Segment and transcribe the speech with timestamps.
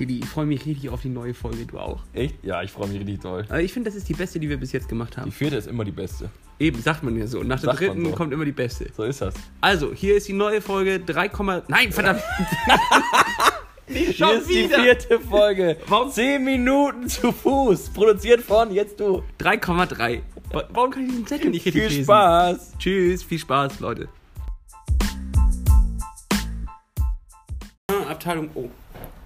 [0.00, 1.98] Tilly, ich freue mich richtig auf die neue Folge, du auch.
[2.14, 2.34] Echt?
[2.42, 3.44] Ja, ich freue mich richtig doll.
[3.50, 5.30] Aber ich finde, das ist die beste, die wir bis jetzt gemacht Die haben.
[5.30, 6.30] vierte ist immer die beste.
[6.58, 7.42] Eben, sagt man ja so.
[7.42, 8.12] Nach der Sagt dritten so.
[8.12, 8.86] kommt immer die beste.
[8.96, 9.34] So ist das.
[9.60, 11.30] Also, hier ist die neue Folge 3,
[11.68, 12.22] Nein, verdammt!
[13.88, 15.76] Nicht Hier ist die vierte Folge.
[15.86, 17.90] Warum- 10 Minuten zu Fuß.
[17.90, 19.22] Produziert von jetzt du.
[19.38, 20.20] 3,3.
[20.52, 22.04] Wa- Warum kann ich diesen Zettel nicht richtig Viel lesen?
[22.04, 22.72] Spaß.
[22.78, 24.08] Tschüss, viel Spaß, Leute.
[27.88, 28.70] Ah, Abteilung O.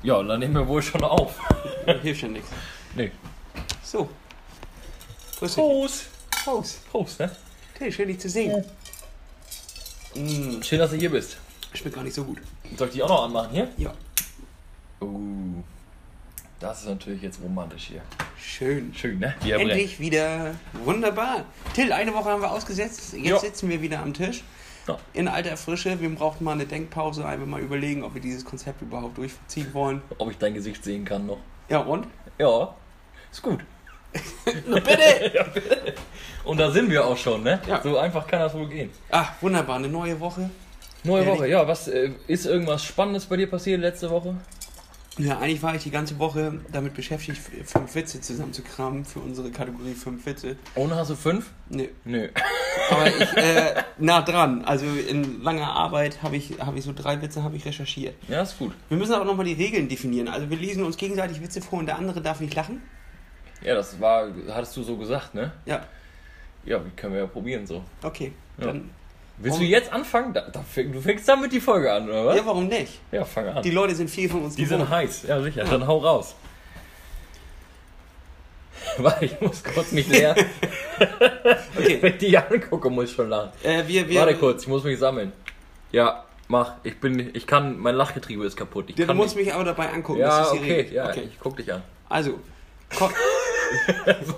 [0.05, 1.39] Ja, dann nehmen wir wohl schon auf.
[2.03, 2.49] Hilft ja nichts.
[2.95, 3.11] Nee.
[3.83, 4.09] So.
[5.39, 5.65] Grüß dich.
[5.65, 6.05] Prost.
[6.45, 6.91] Prost.
[6.91, 7.31] Prost, ne?
[7.75, 8.65] Okay, schön dich zu sehen.
[10.15, 11.39] Mm, Schön, dass du hier bist.
[11.73, 12.39] schmeckt gar nicht so gut.
[12.77, 13.69] Soll ich die auch noch anmachen hier?
[13.79, 13.93] Ja,
[15.01, 15.63] Uh.
[16.61, 18.03] Das ist natürlich jetzt romantisch hier.
[18.39, 18.95] schön.
[18.95, 19.35] Schön, ne?
[19.43, 19.71] Wie brennt.
[19.71, 21.45] Endlich wieder wunderbar.
[21.75, 23.13] Till, eine Woche haben wir ausgesetzt.
[23.13, 23.39] Jetzt Ja.
[23.39, 24.43] sitzen wir wieder am Tisch.
[24.87, 24.99] Ja.
[25.13, 26.01] In alter Frische.
[26.01, 27.25] Wir brauchten mal eine Denkpause.
[27.25, 30.03] Einfach mal überlegen, ob wir dieses Konzept überhaupt durchziehen wollen.
[30.19, 31.39] Ob ich dein Gesicht sehen kann noch.
[31.69, 32.07] Ja, und?
[32.39, 32.75] Ja,
[33.31, 33.61] ist gut.
[34.67, 35.95] Na bitte!
[36.45, 37.61] Und da sind wir auch schon, ne?
[37.67, 37.81] Ja.
[37.83, 38.91] So einfach kann das wohl gehen.
[39.11, 39.77] Ach, wunderbar.
[39.77, 40.51] Eine neue Woche.
[41.03, 41.39] Neue Ehrlich?
[41.39, 44.37] Woche, ja, was äh, ist irgendwas Spannendes bei dir passiert letzte Woche?
[45.17, 49.95] Ja, eigentlich war ich die ganze Woche damit beschäftigt, fünf Witze zusammenzukramen für unsere Kategorie
[49.95, 50.57] fünf Witze.
[50.75, 51.51] Ohne hast du fünf?
[51.69, 51.91] Nee.
[52.05, 52.29] Nö.
[52.91, 54.65] Aber ich, äh, nah dran.
[54.65, 58.17] Also in langer Arbeit habe ich, hab ich so drei Witze habe ich recherchiert.
[58.29, 58.73] Ja, ist gut.
[58.89, 60.27] Wir müssen aber nochmal die Regeln definieren.
[60.27, 62.83] Also wir lesen uns gegenseitig Witze vor und der andere darf nicht lachen.
[63.63, 65.53] Ja, das war, hattest du so gesagt, ne?
[65.65, 65.87] Ja,
[66.65, 67.85] Ja, können wir ja probieren so.
[68.03, 68.33] okay.
[68.59, 68.67] Ja.
[68.67, 68.91] Dann,
[69.39, 70.33] Willst du jetzt anfangen?
[70.33, 72.37] Da, da, fäng- du fängst damit die Folge an, oder was?
[72.37, 73.01] ja, warum nicht?
[73.11, 73.63] Ja, fang an.
[73.63, 74.91] Die Leute sind viel von uns Die sind gewohnt.
[74.91, 75.65] heiß, ja sicher.
[75.65, 76.35] Dann hau raus.
[78.99, 80.35] Warte, ich muss kurz mich leer.
[81.77, 81.99] Okay.
[82.01, 83.51] Wenn ich die angucke, muss ich schon lachen.
[83.65, 85.33] Äh, wir, wir, Warte kurz, ich muss mich sammeln.
[85.91, 86.75] Ja, mach.
[86.85, 88.85] Ich bin, ich kann, mein Lachgetriebe ist kaputt.
[88.89, 89.47] Ich Du kann musst nicht.
[89.47, 90.21] mich aber dabei angucken.
[90.21, 91.29] Ja, okay, ja, okay.
[91.33, 91.83] ich guck dich an.
[92.09, 92.39] Also,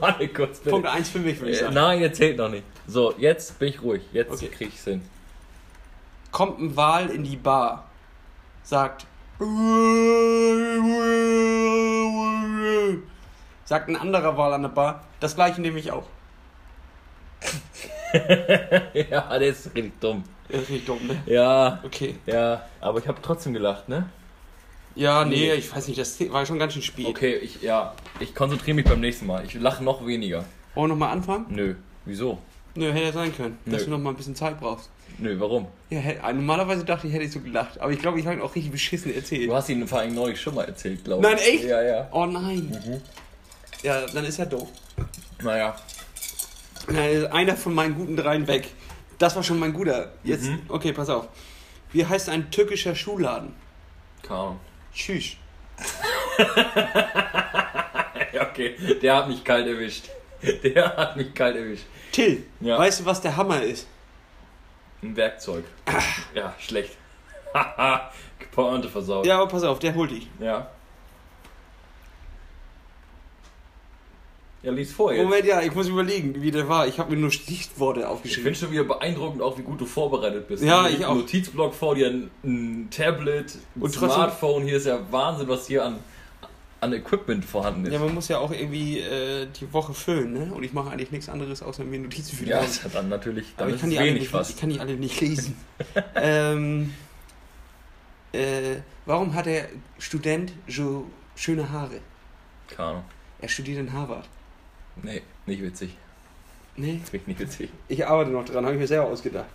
[0.01, 0.71] Warte kurz, bitte.
[0.71, 1.75] Punkt 1 für mich, würde ich Äh, sagen.
[1.75, 2.65] Nein, jetzt zählt noch nicht.
[2.87, 4.03] So, jetzt bin ich ruhig.
[4.13, 4.49] Jetzt Okay.
[4.49, 5.03] krieg ich's hin.
[6.31, 7.85] Kommt ein Wal in die Bar,
[8.63, 9.07] sagt.
[13.65, 15.05] Sagt ein anderer Wal an der Bar.
[15.21, 16.07] Das gleiche nehme ich auch.
[18.13, 20.25] ja, der ist richtig dumm.
[20.49, 21.21] Das ist nicht dumm, ne?
[21.27, 22.17] Ja, Okay.
[22.27, 24.09] ja, aber ich habe trotzdem gelacht, ne?
[24.95, 25.55] Ja, nee, Nee.
[25.55, 27.07] ich weiß nicht, das war schon ganz schön spät.
[27.07, 29.45] Okay, ich, ja, ich konzentriere mich beim nächsten Mal.
[29.45, 30.45] Ich lache noch weniger.
[30.75, 31.47] Wollen wir nochmal anfangen?
[31.51, 31.75] Nö,
[32.05, 32.39] wieso?
[32.77, 33.85] Nö, hätte ja sein können, dass Nö.
[33.87, 34.91] du noch mal ein bisschen Zeit brauchst.
[35.19, 35.67] Nö, warum?
[35.91, 37.81] Ja, hätte, normalerweise dachte ich, hätte ich so gelacht.
[37.81, 39.49] Aber ich glaube, ich habe ihn auch richtig beschissen erzählt.
[39.49, 41.29] Du hast ihn vor allem neulich schon mal erzählt, glaube ich.
[41.33, 41.65] Nein, echt?
[41.65, 42.09] Ja, ja.
[42.13, 42.57] Oh nein.
[42.87, 43.01] Mhm.
[43.83, 44.69] Ja, dann ist er doof.
[45.43, 45.75] Naja,
[46.95, 48.69] Äh, Einer von meinen guten dreien weg.
[49.19, 50.13] Das war schon mein guter.
[50.23, 50.61] Jetzt, Mhm.
[50.69, 51.29] okay, pass auf.
[51.93, 53.55] Wie heißt ein türkischer Schuhladen?
[54.29, 54.61] Ahnung.
[54.95, 55.37] Tschüss.
[58.39, 60.11] Okay, der hat mich kalt erwischt.
[60.63, 61.85] Der hat mich kalt erwischt.
[62.13, 62.79] Till, Ja.
[62.79, 63.87] weißt du, was der Hammer ist?
[65.03, 65.65] Ein Werkzeug.
[66.35, 66.97] Ja, schlecht.
[67.55, 68.11] Haha,
[68.53, 69.27] Pointe versaut.
[69.27, 70.29] Ja, aber pass auf, der holt dich.
[70.41, 70.69] Ja.
[74.63, 75.23] Ja, lies vor jetzt.
[75.23, 76.89] Moment, ja, ich muss überlegen, wie der war.
[76.89, 78.45] Ich habe mir nur Stichworte Ich aufgeschrieben.
[78.45, 80.65] finde schon wieder beeindruckend, auch wie gut du vorbereitet bist.
[80.65, 81.15] Ja, ich auch.
[81.15, 84.65] Notizblock vor dir, ein, ein Tablet, ein Und Smartphone.
[84.65, 85.99] Hier ist ja Wahnsinn, was hier an,
[86.81, 87.93] an Equipment vorhanden ist.
[87.93, 90.53] Ja, man muss ja auch irgendwie äh, die Woche füllen, ne?
[90.55, 93.09] Und ich mache eigentlich nichts anderes, außer mir Notizen für die Ja, das hat dann
[93.09, 94.51] natürlich dann Aber ich kann, die alle wenig nicht, fast.
[94.51, 95.57] ich kann die alle nicht lesen.
[96.15, 96.93] ähm,
[98.33, 98.77] äh,
[99.07, 102.01] warum hat der Student so schöne Haare?
[102.69, 103.05] Keine Ahnung.
[103.41, 104.29] Er studiert in Harvard.
[105.03, 105.97] Nee, nicht witzig.
[106.77, 107.71] Nee, Finde ich nicht witzig.
[107.89, 109.47] ich arbeite noch dran, habe ich mir selber ausgedacht.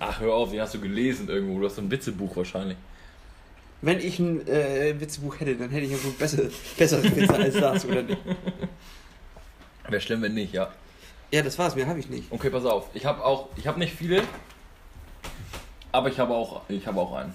[0.00, 1.60] Ach, hör auf, den hast du gelesen irgendwo.
[1.60, 2.76] Du hast so ein Witzebuch wahrscheinlich.
[3.82, 7.54] Wenn ich ein äh, Witzebuch hätte, dann hätte ich ja wohl bessere, bessere Witze als
[7.54, 8.18] das, oder nicht?
[9.88, 10.72] Wäre schlimm, wenn nicht, ja.
[11.30, 12.30] Ja, das war's, mehr habe ich nicht.
[12.30, 12.88] Okay, pass auf.
[12.94, 14.22] Ich habe auch, ich habe nicht viele,
[15.92, 17.34] aber ich habe auch, ich habe auch einen.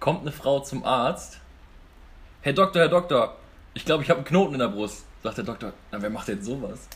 [0.00, 1.38] Kommt eine Frau zum Arzt.
[2.40, 3.36] Herr Doktor, Herr Doktor,
[3.74, 5.04] ich glaube, ich habe einen Knoten in der Brust.
[5.22, 6.88] Sagt der Doktor, na, wer macht denn sowas?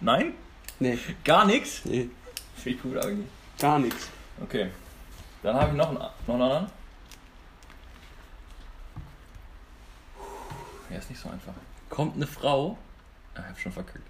[0.00, 0.34] Nein?
[0.78, 1.80] Nee, Gar nichts?
[1.84, 2.10] nee,
[2.54, 3.26] Finde ich gut eigentlich.
[3.58, 4.08] gar nichts.
[4.42, 4.70] Okay.
[5.42, 6.70] Dann habe ich noch einen, noch einen anderen.
[10.90, 11.52] Ja, ist nicht so einfach.
[11.88, 12.78] Kommt eine Frau,
[13.34, 14.04] ah, ich hab schon verkackt.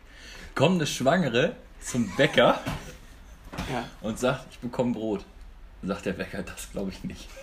[0.55, 2.61] Kommt eine Schwangere zum Bäcker
[3.73, 3.85] Ja.
[4.01, 5.25] und sagt, ich bekomme Brot.
[5.83, 7.29] Sagt der Bäcker, das glaube ich nicht.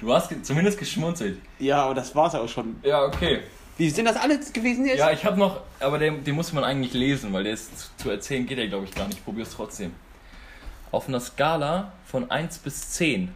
[0.00, 1.40] Du hast ge zumindest geschmunzelt.
[1.58, 2.78] ja, aber das war's auch schon.
[2.82, 3.42] Ja, okay.
[3.76, 4.98] Wie sind das alle gewesen jetzt?
[4.98, 7.88] Ja, ich habe noch, aber den, den muss man eigentlich lesen, weil der ist zu,
[7.96, 9.18] zu erzählen geht ja, glaube ich, gar nicht.
[9.18, 9.92] Ich probiere es trotzdem.
[10.92, 13.34] Auf einer Skala von 1 bis 10.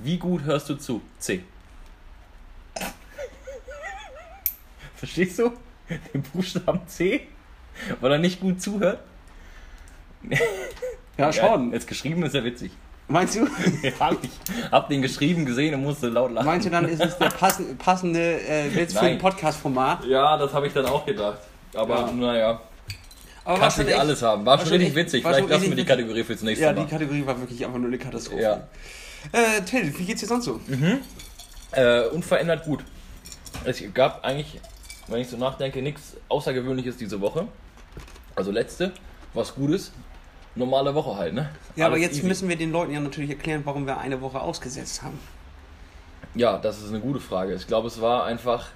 [0.00, 1.02] Wie gut hörst du zu?
[1.18, 1.44] C.
[4.96, 5.52] Verstehst du?
[6.12, 7.28] Den Buchstaben C?
[8.00, 9.00] Weil er nicht gut zuhört?
[11.16, 11.72] Ja, schon.
[11.72, 12.72] Jetzt geschrieben ist ja witzig.
[13.10, 13.46] Meinst du?
[14.00, 14.30] hab ich
[14.70, 16.46] hab den geschrieben gesehen und musste laut lachen.
[16.46, 20.04] Meinst du dann, ist es der passende, passende äh, Witz für ein Podcast-Format?
[20.06, 21.38] Ja, das habe ich dann auch gedacht.
[21.74, 22.12] Aber Ja.
[22.12, 22.60] naja,
[23.44, 24.46] Aber kannst du nicht alles haben.
[24.46, 25.24] War, schon schon richtig witzig.
[25.24, 26.84] war Vielleicht lassen wir die Kategorie fürs nächste Ja, Mal.
[26.84, 28.42] die Kategorie war wirklich einfach nur eine Katastrophe.
[28.42, 28.68] Ja.
[29.32, 30.60] Äh, Till, wie geht's dir sonst so?
[31.72, 32.84] Äh, unverändert gut.
[33.64, 34.60] Es gab eigentlich,
[35.08, 37.46] wenn ich so nachdenke, nichts Außergewöhnliches diese Woche.
[38.36, 38.92] Also letzte,
[39.34, 39.92] was Gutes.
[40.54, 41.48] Normale Woche halt, ne?
[41.76, 42.26] Ja, aber Alles jetzt easy.
[42.26, 45.18] müssen wir den Leuten ja natürlich erklären, warum wir eine Woche ausgesetzt haben.
[46.34, 47.54] Ja, das ist eine gute Frage.
[47.54, 48.68] Ich glaube, es war einfach.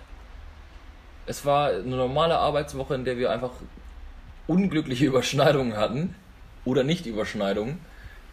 [1.26, 3.50] Es war eine normale Arbeitswoche, in der wir einfach
[4.46, 6.14] unglückliche Überschneidungen hatten.
[6.64, 7.78] Oder Nicht-Überschneidungen.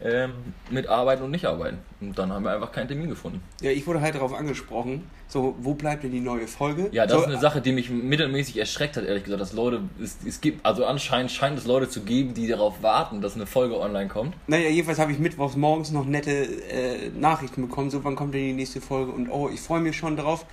[0.04, 0.32] Ähm,
[0.72, 1.78] mit Arbeiten und Nicht-Arbeiten.
[2.00, 3.44] Und dann haben wir einfach keinen Termin gefunden.
[3.62, 6.90] Ja, ich wurde halt darauf angesprochen, so, wo bleibt denn die neue Folge?
[6.92, 9.82] Ja, das so, ist eine Sache, die mich mittelmäßig erschreckt hat, ehrlich gesagt, dass Leute,
[10.02, 13.46] es, es gibt, also anscheinend scheint es Leute zu geben, die darauf warten, dass eine
[13.46, 14.34] Folge online kommt.
[14.48, 18.42] Naja, jedenfalls habe ich mittwochs morgens noch nette äh, Nachrichten bekommen, so, wann kommt denn
[18.42, 19.12] die nächste Folge?
[19.12, 20.46] Und oh, ich freue mich schon drauf.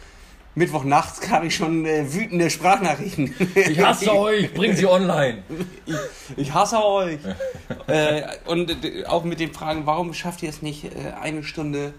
[0.54, 3.34] Mittwoch nachts kam ich schon äh, wütende Sprachnachrichten.
[3.54, 5.42] Ich hasse euch, bring sie online.
[6.36, 7.18] Ich hasse euch.
[7.86, 11.92] äh, und äh, auch mit den Fragen, warum schafft ihr es nicht, äh, eine Stunde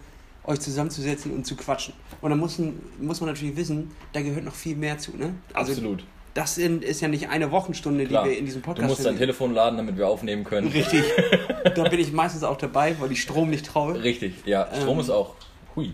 [0.46, 1.94] euch zusammenzusetzen und zu quatschen?
[2.22, 2.60] Und da muss,
[3.00, 5.16] muss man natürlich wissen, da gehört noch viel mehr zu.
[5.16, 5.36] Ne?
[5.54, 6.04] Also Absolut.
[6.34, 8.24] das sind, ist ja nicht eine Wochenstunde, Klar.
[8.24, 10.68] die wir in diesem Du Podcast musst dein Telefon laden, damit wir aufnehmen können.
[10.68, 11.04] Richtig.
[11.75, 14.04] da bin ich meistens auch dabei, weil ich Strom nicht traue.
[14.04, 14.68] Richtig, ja.
[14.75, 15.00] Strom Ähm.
[15.02, 15.36] ist auch.
[15.75, 15.94] Hui.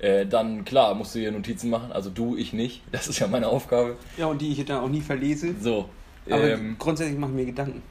[0.00, 1.90] Äh, dann, klar, musst du dir Notizen machen.
[1.92, 2.82] Also du, ich nicht.
[2.92, 3.96] Das ist ja meine Aufgabe.
[4.16, 5.54] Ja, und die ich dann auch nie verlese.
[5.60, 5.88] So.
[6.30, 7.82] Aber Ähm, grundsätzlich machen wir Gedanken.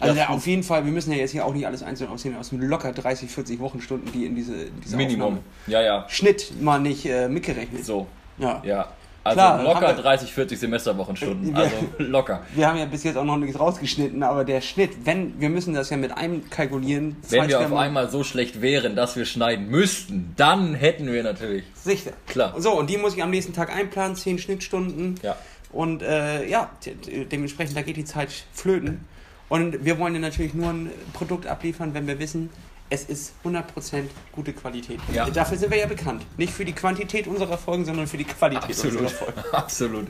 [0.00, 2.36] Also Ja, auf jeden Fall, wir müssen ja jetzt hier auch nicht alles einzeln aussehen,
[2.36, 5.22] aus locker 30, 40 Wochenstunden, die in diese, diese Minimum.
[5.22, 5.42] Aufnahme.
[5.66, 6.06] Ja, ja.
[6.08, 7.84] Schnitt mal nicht äh, mitgerechnet.
[7.84, 8.06] So.
[8.38, 8.62] Ja.
[8.64, 8.88] Ja.
[9.24, 11.54] Also Klar, locker haben wir- 30, 40 Semesterwochenstunden.
[11.54, 12.42] Äh, Also locker.
[12.54, 15.72] Wir haben ja bis jetzt auch noch nichts rausgeschnitten, aber der Schnitt, wenn, wir müssen
[15.72, 17.16] das ja mit einkalkulieren.
[17.30, 21.22] Wenn wir auf mal- einmal so schlecht wären, dass wir schneiden müssten, dann hätten wir
[21.22, 21.64] natürlich.
[21.74, 22.12] Sicher.
[22.26, 22.54] Klar.
[22.60, 25.14] So, und die muss ich am nächsten Tag einplanen, 10 Schnittstunden.
[25.22, 25.36] Ja.
[25.72, 29.06] Und äh, ja, de- de- dementsprechend, da geht die Zeit flöten.
[29.48, 32.50] Und wir wollen ja natürlich nur ein Produkt abliefern, wenn wir wissen,
[32.90, 35.00] es ist 100% gute Qualität.
[35.12, 35.28] Ja.
[35.30, 36.24] Dafür sind wir ja bekannt.
[36.36, 39.00] Nicht für die Quantität unserer Folgen, sondern für die Qualität Absolut.
[39.00, 39.40] unserer Folgen.
[39.52, 40.06] Absolut.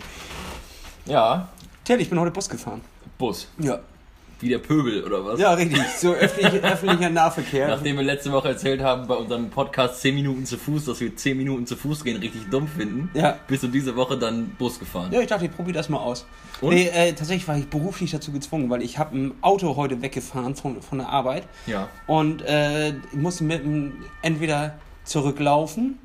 [1.07, 1.49] Ja.
[1.85, 2.81] Tell, ich bin heute Bus gefahren.
[3.19, 3.49] Bus.
[3.59, 3.81] Ja.
[4.45, 5.41] Wie der Pöbel oder was?
[5.41, 5.81] Ja, richtig.
[5.99, 7.67] So öffentlich, öffentlicher Nahverkehr.
[7.69, 11.17] Nachdem wir letzte Woche erzählt haben bei unserem Podcast 10 Minuten zu Fuß, dass wir
[11.17, 13.39] 10 Minuten zu Fuß gehen richtig dumm finden, Ja.
[13.49, 15.11] bist du diese Woche dann Bus gefahren.
[15.13, 16.27] Ja, ich dachte, ich probiere das mal aus.
[16.61, 16.75] Und?
[16.75, 20.55] Nee, äh, tatsächlich war ich beruflich dazu gezwungen, weil ich habe ein Auto heute weggefahren
[20.57, 24.75] von, von der Arbeit Ja, und äh, ich musste mit dem entweder
[25.05, 25.99] zurücklaufen,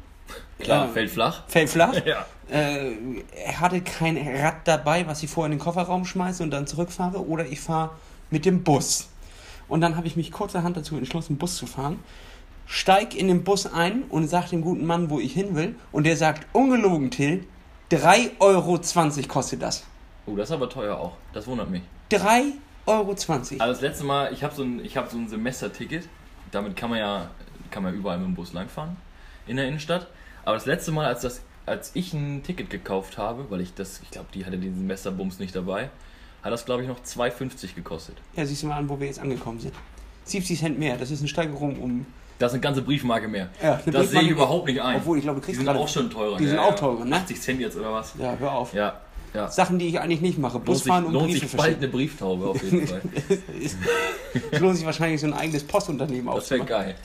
[0.59, 0.91] klar, Ja.
[0.93, 1.43] fällt flach.
[1.49, 2.25] fällt flach, Ja.
[2.49, 2.93] äh,
[3.45, 7.27] er hatte kein Rad dabei, was ich vorher in den Kofferraum schmeiße und dann zurückfahre,
[7.27, 7.91] oder ich fahre
[8.29, 9.09] mit dem Bus.
[9.67, 11.99] Und dann habe ich mich kurzerhand dazu entschlossen, Bus zu fahren.
[12.65, 15.75] Steig in den Bus ein und sag dem guten Mann, wo ich hin will.
[15.91, 17.45] Und der sagt, ungelogen, Till,
[17.91, 18.79] 3,20 Euro
[19.27, 19.85] kostet das.
[20.25, 21.13] Oh, das ist aber teuer auch.
[21.33, 21.81] Das wundert mich.
[22.11, 22.53] 3,20
[22.85, 23.09] Euro.
[23.09, 26.07] Also das letzte Mal, ich habe so ein, ich hab so ein Semesterticket.
[26.51, 27.29] Damit kann man ja,
[27.71, 28.97] kann man überall mit dem Bus langfahren
[29.47, 30.07] in der Innenstadt.
[30.45, 34.01] Aber das letzte Mal, als das, als ich ein Ticket gekauft habe, weil ich das,
[34.01, 35.89] ich glaube, die hatte den Semesterbums nicht dabei,
[36.43, 38.15] hat das glaube ich noch 2,50 gekostet.
[38.35, 39.73] Ja, siehst du mal an, wo wir jetzt angekommen sind.
[40.25, 42.05] 70 Cent mehr, das ist eine Steigerung um.
[42.37, 43.49] Das ist eine ganze Briefmarke mehr.
[43.61, 44.31] Ja, das sehe Briefmarke ich mehr.
[44.31, 44.95] überhaupt nicht ein.
[44.97, 46.37] Obwohl, ich glaube, du die kriegst sind gerade- auch schon teurer.
[46.37, 46.75] die sind Ja, auch ja.
[46.75, 47.15] teurer, ne?
[47.17, 48.13] 80 Cent jetzt oder was?
[48.17, 48.73] Ja, hör auf.
[48.73, 49.01] Ja,
[49.33, 49.49] ja.
[49.49, 50.57] Sachen, die ich eigentlich nicht mache.
[50.59, 53.01] Busfahren und lohnt Briefe sich bald eine Brieftaube auf jeden Fall.
[53.61, 56.95] Es lohnt sich wahrscheinlich so ein eigenes Postunternehmen Das wäre geil.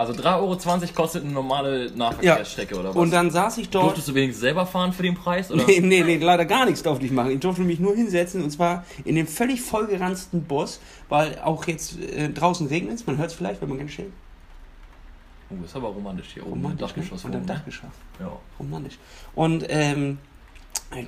[0.00, 0.56] Also 3,20 Euro
[0.94, 2.96] kostet eine normale Nahverkehrsstrecke oder was?
[2.96, 3.84] Und dann saß ich dort.
[3.84, 5.50] Durftest du wenigstens selber fahren für den Preis?
[5.50, 5.66] Oder?
[5.66, 7.32] Nee, nee, nee, leider gar nichts durfte ich machen.
[7.32, 10.80] Ich durfte mich nur hinsetzen und zwar in dem völlig vollgeranzten Bus,
[11.10, 13.06] weil auch jetzt äh, draußen regnet es.
[13.06, 14.10] Man hört es vielleicht, wenn man ganz schön.
[15.50, 16.62] Oh, ist aber romantisch hier oben.
[16.62, 16.86] Romantisch, ne?
[16.86, 17.54] Dachgeschoss Und dann oben, ne?
[17.54, 17.90] Dachgeschoss.
[18.20, 18.32] Ja.
[18.58, 18.98] Romantisch.
[19.34, 20.16] Und ähm,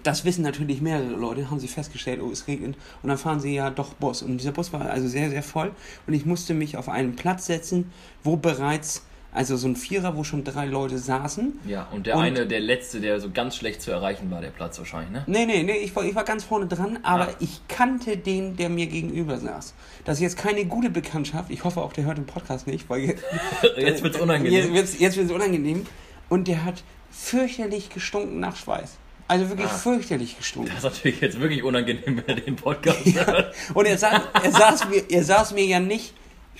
[0.04, 2.76] das wissen natürlich mehrere Leute, haben sie festgestellt, oh, es regnet.
[3.02, 4.22] Und dann fahren sie ja doch Bus.
[4.22, 5.72] Und dieser Bus war also sehr, sehr voll.
[6.06, 7.90] Und ich musste mich auf einen Platz setzen,
[8.22, 11.58] wo bereits, also so ein Vierer, wo schon drei Leute saßen.
[11.66, 14.50] ja, und der Und- eine, der letzte, der so ganz schlecht zu erreichen war, der
[14.50, 15.24] Platz wahrscheinlich, ne?
[15.26, 17.34] Nee, nee, nee, ich war, ich war ganz vorne dran, aber Ah.
[17.40, 19.74] ich kannte den, der mir gegenüber saß.
[20.04, 21.50] Das ist jetzt keine gute Bekanntschaft.
[21.50, 23.24] Ich hoffe auch, der hört den Podcast nicht, weil jetzt,
[23.76, 24.74] Jetzt wird's Jetzt unangenehm.
[24.74, 25.86] wird's, jetzt wird's unangenehm.
[26.28, 28.98] Und der hat fürchterlich gestunken nach Schweiß.
[29.32, 29.74] Also wirklich Ah.
[29.74, 30.70] fürchterlich gestunken.
[30.74, 33.54] Das ist natürlich jetzt wirklich unangenehm, wenn er den Podcast hört.
[33.74, 36.12] Und er saß, er, saß mir, er saß mir ja nicht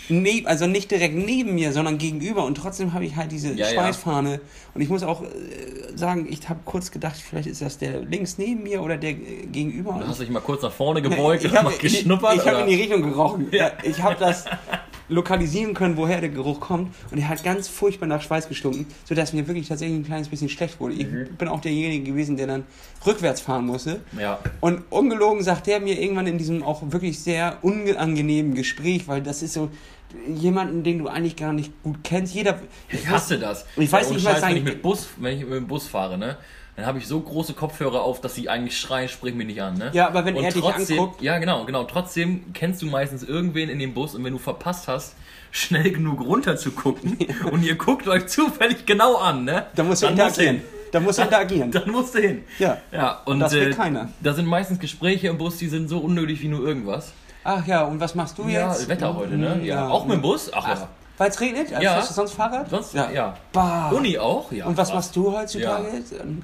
[0.08, 3.66] neb, also nicht direkt neben mir, sondern gegenüber und trotzdem habe ich halt diese Ja,
[3.66, 3.72] ja.
[3.74, 4.40] Schweißfahne
[4.74, 5.26] und ich muss auch äh,
[5.94, 9.46] sagen, ich habe kurz gedacht, vielleicht ist das der links neben mir oder der äh,
[9.52, 9.98] gegenüber.
[10.02, 12.36] Du hast dich mal kurz nach vorne gebeugt ich und habe mal geschnuppert.
[12.36, 12.64] ich habe oder?
[12.64, 13.48] in die Richtung gerochen.
[13.82, 14.46] Ich habe das
[15.12, 19.32] lokalisieren können, woher der Geruch kommt und er hat ganz furchtbar nach Schweiß gestunken, sodass
[19.32, 20.94] mir wirklich tatsächlich ein kleines bisschen schlecht wurde.
[20.94, 21.36] Ich Mhm.
[21.38, 22.64] bin auch derjenige gewesen, der dann
[23.06, 24.00] rückwärts fahren musste.
[24.18, 24.38] ja.
[24.60, 29.42] Und ungelogen sagt er mir irgendwann in diesem auch wirklich sehr unangenehmen Gespräch, weil das
[29.42, 29.70] ist so
[30.28, 32.34] jemanden, den du eigentlich gar nicht gut kennst.
[32.34, 32.60] Jeder.
[32.90, 33.64] Ich hasse das.
[33.76, 35.86] Ich weiß Ohne nicht, was Scheiß, wenn ich mit Bus, wenn ich mit dem Bus
[35.86, 36.36] fahre, ne?
[36.76, 39.74] Dann habe ich so große Kopfhörer auf, dass sie eigentlich schreien, sprich mich nicht an,
[39.74, 39.90] ne?
[39.92, 41.84] Ja, aber wenn und er dich trotzdem, anguckt- Ja, genau, genau.
[41.84, 45.14] Trotzdem kennst du meistens irgendwen in dem Bus und wenn du verpasst hast,
[45.50, 47.18] schnell genug runter zu gucken
[47.52, 49.66] und ihr guckt euch zufällig genau an, ne?
[49.76, 50.62] Da musst du Dann musst du interagieren.
[50.92, 51.70] Da musst du interagieren.
[51.72, 52.44] Dann musst du hin.
[52.58, 52.78] Ja.
[52.90, 54.08] Ja, und Das will äh, keiner.
[54.20, 57.12] da sind meistens Gespräche im Bus, die sind so unnötig wie nur irgendwas.
[57.44, 58.88] Ach ja, und was machst du Ja, jetzt?
[58.88, 59.56] Wetter heute, ne?
[59.60, 59.88] Mm, Ja.
[59.88, 60.50] Auch mit dem Bus?
[60.54, 60.88] Ach, ja.
[61.18, 61.70] Weil es regnet?
[61.72, 61.92] Also Ja.
[61.94, 62.68] Fährst du sonst Fahrrad?
[62.70, 63.36] Sonst, ja.
[63.52, 63.90] Bah.
[63.90, 64.50] Uni auch?
[64.52, 64.66] Ja.
[64.66, 64.96] Und was krass.
[64.96, 65.86] machst du heutzutage?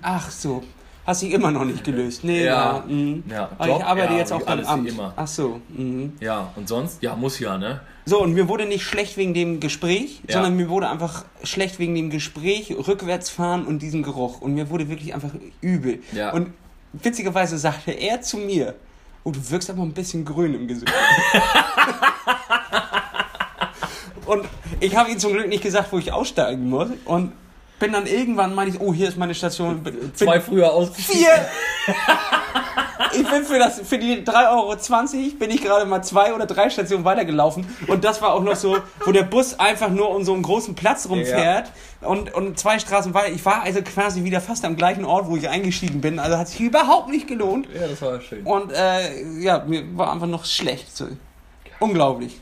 [0.03, 0.63] Ach so.
[1.07, 2.23] Hast dich immer noch nicht gelöst.
[2.23, 2.85] Nee, ja.
[2.87, 3.17] Ja.
[3.31, 4.89] Ja, Aber Job, ich arbeite ja, jetzt auch beim Amt.
[4.91, 5.15] immer.
[5.17, 5.59] Ach so.
[5.71, 6.13] mhm.
[6.21, 7.03] Ja, und sonst?
[7.03, 7.81] Ja, muss ja, ne?
[8.05, 10.35] So, und mir wurde nicht schlecht wegen dem Gespräch, Ja.
[10.35, 14.43] sondern mir wurde einfach schlecht wegen dem Gespräch, rückwärts fahren und diesem Geruch.
[14.43, 15.31] Und mir wurde wirklich einfach
[15.63, 16.03] übel.
[16.13, 16.33] Ja.
[16.35, 16.53] Und
[16.93, 18.75] witzigerweise sagte er zu mir,
[19.25, 20.93] oh, du wirkst aber ein bisschen grün im Gesicht.
[24.28, 24.44] und
[24.80, 26.88] ich habe ihm zum Glück nicht gesagt, wo ich aussteigen muss.
[27.04, 27.32] Und
[27.78, 29.82] bin dann irgendwann, meine ich, oh, hier ist meine Station.
[29.82, 31.25] Bin, Zwei früher ausgestiegen.
[31.25, 31.94] Vier!
[33.14, 36.68] Ich bin für, das, für die 3,20 Euro bin ich gerade mal zwei oder drei
[36.68, 37.66] Stationen weitergelaufen.
[37.87, 40.75] Und das war auch noch so, wo der Bus einfach nur um so einen großen
[40.75, 41.73] Platz rumfährt.
[42.00, 43.32] Und, und zwei Straßen weiter.
[43.32, 46.18] Ich war also quasi wieder fast am gleichen Ort, wo ich eingestiegen bin.
[46.18, 47.66] Also hat sich überhaupt nicht gelohnt.
[47.75, 48.44] Ja, das war schön.
[48.44, 50.94] Und äh, ja, mir war einfach noch schlecht.
[50.94, 51.06] So.
[51.80, 52.38] Unglaublich.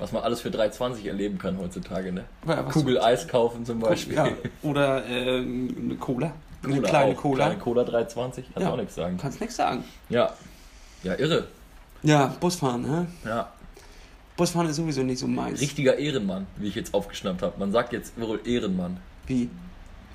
[0.00, 2.24] Was man alles für 3,20 erleben kann heutzutage, ne?
[2.46, 4.16] Ja, Kugel Eis kaufen zum Beispiel.
[4.16, 4.28] Ja,
[4.62, 6.32] oder äh, eine Cola.
[6.62, 7.16] Eine Cola kleine auch.
[7.20, 7.44] Cola.
[7.46, 8.70] Kleine Cola 3,20, kannst Ja.
[8.72, 9.18] auch nichts sagen.
[9.20, 9.84] Kannst nichts sagen.
[10.08, 10.32] Ja.
[11.02, 11.46] Ja, irre.
[12.02, 13.06] Ja, Busfahren, ne?
[13.24, 13.50] Ja.
[14.36, 15.60] Busfahren ist sowieso nicht so meins.
[15.60, 17.58] Richtiger Ehrenmann, wie ich jetzt aufgeschnappt habe.
[17.58, 18.96] Man sagt jetzt wohl Ehrenmann.
[19.26, 19.50] Wie?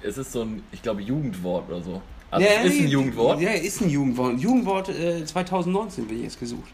[0.02, 2.02] Es ist so ein, ich glaube, Jugendwort oder so.
[2.32, 3.40] Also es ist ein Jugendwort.
[3.40, 4.40] Ja, ist ein Jugendwort.
[4.40, 6.70] Jugendwort äh, 2019 wird jetzt gesucht.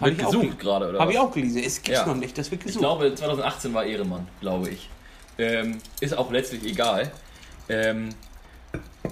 [0.00, 1.14] Hab Wird ich auch gesucht ge- gerade, oder Hab was?
[1.14, 1.62] ich auch gelesen.
[1.64, 2.06] Es gibt's Ja.
[2.06, 2.80] noch nicht, das wird Ich gesucht.
[2.82, 4.88] glaube, 2018 war Ehrenmann, glaube ich.
[5.38, 7.10] Ähm, ist auch letztlich egal.
[7.68, 8.10] Ähm,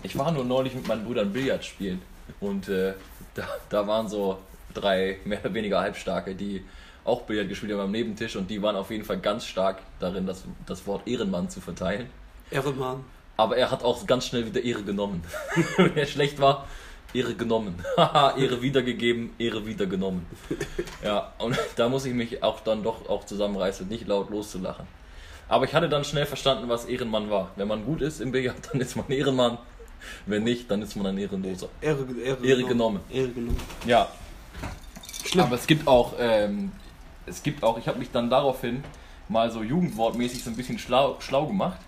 [0.03, 2.03] ich war nur neulich mit meinen Brüdern Billard spielen
[2.41, 2.95] und äh,
[3.35, 4.39] da, da waren so
[4.75, 6.65] drei mehr oder weniger Halbstarke, die
[7.05, 10.27] auch Billard gespielt haben am Nebentisch und die waren auf jeden Fall ganz stark darin,
[10.27, 12.09] das, das Wort Ehrenmann zu verteilen.
[12.51, 13.05] Ehrenmann.
[13.37, 15.23] Aber er hat auch ganz schnell wieder Ehre genommen.
[15.77, 16.67] Wenn er schlecht war,
[17.15, 17.85] Ehre genommen.
[17.97, 20.27] Haha, Ehre wiedergegeben, Ehre wieder genommen.
[21.05, 24.87] Ja, und da muss ich mich auch dann doch auch zusammenreißen, nicht laut loszulachen.
[25.49, 27.51] Aber ich hatte dann schnell verstanden, was Ehrenmann war.
[27.57, 29.59] Wenn man gut ist im Billard, dann ist man Ehrenmann.
[30.27, 31.69] Wenn nicht, dann ist man ein Ehrenloser.
[31.81, 33.01] Ehre, Ehre, Ehre genommen.
[33.11, 33.61] Ehre genommen.
[33.87, 34.09] Ja,
[35.25, 35.45] Schlimm.
[35.45, 36.73] aber es gibt auch, ähm,
[37.27, 38.83] es gibt auch, ich habe mich dann daraufhin
[39.29, 41.79] mal so jugendwortmäßig so ein bisschen schlau, schlau gemacht.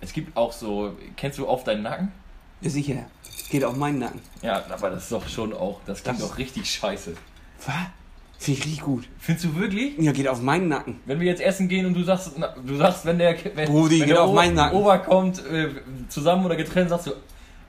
[0.00, 2.12] Es gibt auch so, kennst du auf deinen Nacken?
[2.60, 3.06] Ja, sicher.
[3.50, 4.20] Geht auf meinen Nacken.
[4.42, 7.14] Ja, aber das ist doch schon auch, das klingt doch richtig scheiße.
[7.66, 7.74] Was?
[8.38, 9.04] Finde ich richtig gut.
[9.18, 9.96] Findest du wirklich?
[9.98, 11.00] Ja, geht auf meinen Nacken.
[11.06, 14.00] Wenn wir jetzt essen gehen und du sagst, na, du sagst, wenn der, wenn, Brudi,
[14.00, 14.78] wenn geht der auf meinen Nacken.
[14.78, 15.68] Ober kommt, äh,
[16.08, 17.12] zusammen oder getrennt, sagst du,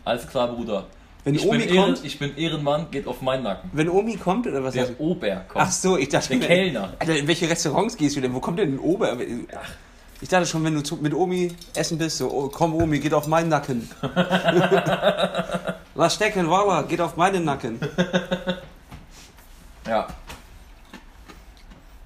[0.03, 0.87] alles klar, Bruder.
[1.23, 3.69] Wenn ich, Omi bin Ehren, kommt- ich bin Ehrenmann, geht auf meinen Nacken.
[3.73, 4.99] Wenn Omi kommt, oder was Der?
[4.99, 5.65] Ober kommt.
[5.65, 6.37] Ach so, ich dachte...
[6.37, 6.93] Der Kellner.
[6.99, 8.33] Alter, in welche Restaurants gehst du denn?
[8.33, 9.17] Wo kommt denn ein Ober?
[10.25, 13.13] Ich dachte schon, wenn du zu, mit Omi essen bist, so, oh, komm Omi, geht
[13.13, 13.87] auf meinen Nacken.
[15.93, 17.79] Lass stecken, Walla, geht auf meinen Nacken.
[19.85, 20.07] Ja.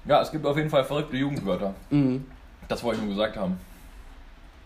[0.04, 1.72] Ja, es gibt auf jeden Fall verrückte Jugendwörter.
[1.88, 2.26] Mhm.
[2.68, 3.58] Das wollte ich nur gesagt haben.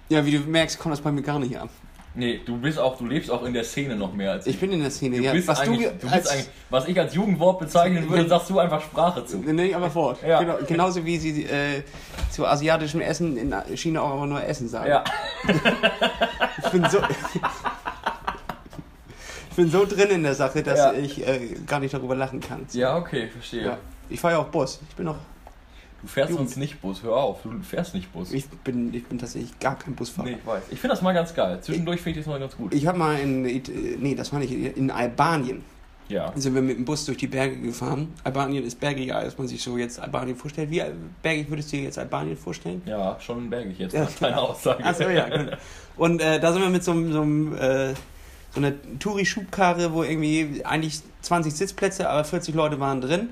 [0.09, 1.69] Ja, wie du merkst, kommt das bei mir gar nicht an.
[2.17, 4.71] Nee, du bist auch, du lebst auch in der Szene noch mehr als Ich bin
[4.71, 5.33] in der Szene, ja.
[5.47, 9.27] was du, du, bist als, was ich als Jugendwort bezeichnen würde, sagst du einfach Sprache
[9.27, 9.39] zu.
[9.39, 10.19] Nee, aber fort.
[10.27, 10.41] Ja.
[10.41, 11.83] Genau, genauso wie sie äh,
[12.31, 14.91] zu asiatischem Essen in China auch einfach nur Essen sagen.
[14.91, 15.05] Ja.
[16.65, 16.99] Ich bin so.
[19.51, 20.93] ich bin so drin in der Sache, dass Ja.
[20.93, 22.67] ich äh, gar nicht darüber lachen kann.
[22.73, 23.65] Ja, okay, verstehe.
[23.65, 23.79] Ja.
[24.09, 24.81] Ich fahre ja auch Bus.
[24.89, 25.17] Ich bin auch.
[26.05, 26.49] Du fährst Jugend.
[26.51, 28.31] sonst nicht Bus, hör auf, du fährst nicht Bus.
[28.33, 30.29] Ich bin, ich bin tatsächlich gar kein Busfahrer.
[30.29, 30.63] nee, ich weiß.
[30.71, 31.59] Ich finde das mal ganz geil.
[31.63, 32.75] Zwischendurch finde ich das mal ganz gut.
[32.75, 33.41] Ich habe mal in.
[33.43, 34.53] Nee, das war nicht.
[34.53, 35.63] In Albanien
[36.11, 36.31] Ja.
[36.37, 38.13] sind wir mit dem Bus durch die Berge gefahren.
[38.23, 40.71] Albanien ist bergiger, als man sich so jetzt Albanien vorstellt.
[40.71, 40.83] Wie
[41.23, 42.83] bergig würdest du dir jetzt Albanien vorstellen?
[42.85, 44.85] Ja, schon bergig jetzt, nach deiner Aussage.
[44.85, 45.57] Achso, ja, gut.
[45.97, 47.95] Und äh, da sind wir mit so, einem- so, einem, äh,
[48.51, 53.31] so einer Touri-Schubkarre, wo irgendwie eigentlich 20 Sitzplätze, aber 40 Leute waren drin.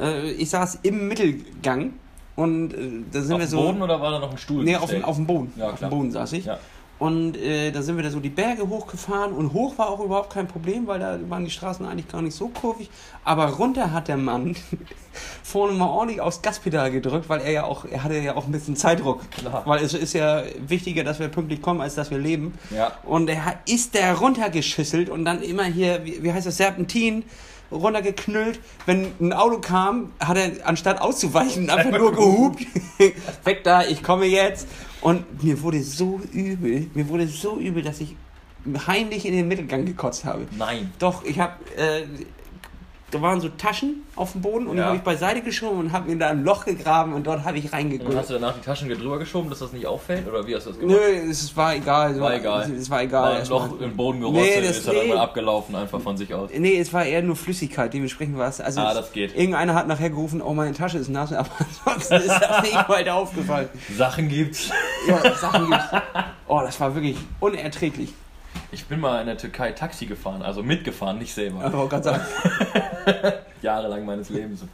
[0.00, 1.94] Äh, ich saß im Mittelgang
[2.36, 2.76] Und äh,
[3.12, 3.62] da sind Auf wir dem so.
[3.62, 4.64] Boden oder war da noch ein Stuhl?
[4.64, 5.52] Nee, auf, dem- auf dem Boden.
[5.56, 5.90] Ja, auf dem.
[5.90, 6.46] Boden saß ich.
[6.46, 6.58] Ja.
[6.98, 10.32] Und äh, da sind wir da so die Berge hochgefahren und hoch war auch überhaupt
[10.32, 12.90] kein Problem, weil da waren die Straßen eigentlich gar nicht so kurvig.
[13.24, 14.54] Aber runter hat der Mann
[15.42, 18.52] vorne mal ordentlich aufs Gaspedal gedrückt, weil er ja auch, er hatte ja auch ein
[18.52, 19.28] bisschen Zeitdruck.
[19.32, 19.62] Klar.
[19.66, 22.54] Weil es ist ja wichtiger, dass wir pünktlich kommen, als dass wir leben.
[22.70, 22.92] Ja.
[23.02, 27.24] Und er ist der runtergeschüsselt und dann immer hier, wie, wie heißt das, Serpentin
[27.72, 28.60] runtergeknüllt.
[28.86, 32.64] Wenn ein Auto kam, hat er anstatt auszuweichen einfach nur gehupt.
[33.44, 34.68] Weg da, ich komme jetzt.
[35.00, 38.14] Und mir wurde so übel, mir wurde so übel, dass ich
[38.86, 40.46] heimlich in den Mittelgang gekotzt habe.
[40.56, 40.92] Nein.
[40.98, 42.02] Doch, ich habe, äh,
[43.12, 44.86] da waren so Taschen auf dem Boden und die Ja.
[44.86, 47.72] habe ich beiseite geschoben und habe mir da ein Loch gegraben und dort habe ich
[47.72, 48.16] reingegurkt.
[48.16, 50.26] hast du danach die Taschen drüber geschoben, dass das nicht auffällt?
[50.26, 50.98] Oder wie hast du das gemacht?
[50.98, 52.12] Nö, es war egal.
[52.12, 52.72] Es War egal.
[52.72, 53.22] Es war egal.
[53.34, 55.00] War ein Loch im Boden Nee, gerostet, das- ist dann nee.
[55.02, 56.50] irgendwann abgelaufen, einfach von sich aus.
[56.56, 58.60] Nee, es war eher nur Flüssigkeit, dementsprechend war es.
[58.60, 59.36] Also Ah, das geht.
[59.36, 61.50] Irgendeiner hat nachher gerufen, oh, meine Tasche ist nass, aber
[61.84, 63.68] ansonsten ist das nicht weiter aufgefallen.
[63.94, 64.70] Sachen gibt's.
[65.06, 65.84] Ja, Sachen gibt's.
[66.48, 68.12] Oh, das war wirklich unerträglich.
[68.72, 71.62] Ich bin mal in der Türkei Taxi gefahren, also mitgefahren, nicht selber.
[71.62, 72.22] Aber ganz sagen.
[73.62, 74.64] Jahrelang meines Lebens.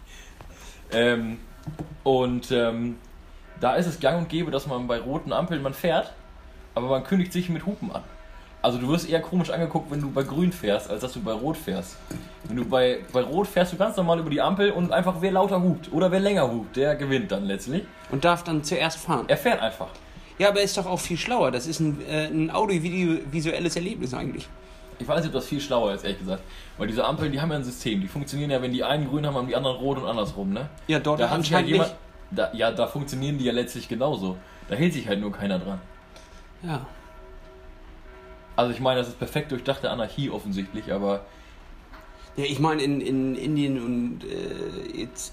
[0.93, 1.38] Ähm,
[2.05, 2.97] und ähm,
[3.61, 6.12] da ist es gang und gäbe, dass man bei roten Ampeln man fährt,
[6.76, 8.05] aber man kündigt sich mit Hupen an.
[8.62, 11.33] Also du wirst eher komisch angeguckt, wenn du bei grün fährst, als dass du bei
[11.33, 11.97] rot fährst.
[12.45, 15.33] Wenn du bei, bei rot fährst du ganz normal über die Ampel und einfach wer
[15.33, 17.85] lauter hupt oder wer länger hupt, der gewinnt dann letztlich.
[18.11, 19.25] Und darf dann zuerst fahren.
[19.28, 19.88] Er fährt einfach.
[20.38, 21.50] Ja, aber ist doch auch viel schlauer.
[21.50, 24.49] Das ist ein, äh, ein audiovisuelles Erlebnis eigentlich.
[25.00, 26.42] Ich weiß nicht, ob das viel schlauer ist, ehrlich gesagt.
[26.76, 28.00] Weil diese Ampeln, die haben ja ein System.
[28.00, 30.68] Die funktionieren ja, wenn die einen grün haben, haben die anderen rot und andersrum, ne?
[30.88, 31.95] Ja, dort Da hat sich halt anscheinend jemand.
[32.30, 34.37] Da, ja, da funktionieren die ja letztlich genauso.
[34.68, 35.80] Da hält sich halt nur keiner dran.
[36.62, 36.87] Ja.
[38.57, 41.21] Also ich meine, das ist perfekt durchdachte Anarchie offensichtlich, aber
[42.37, 44.57] Ja, ich meine, in, in Indien und äh,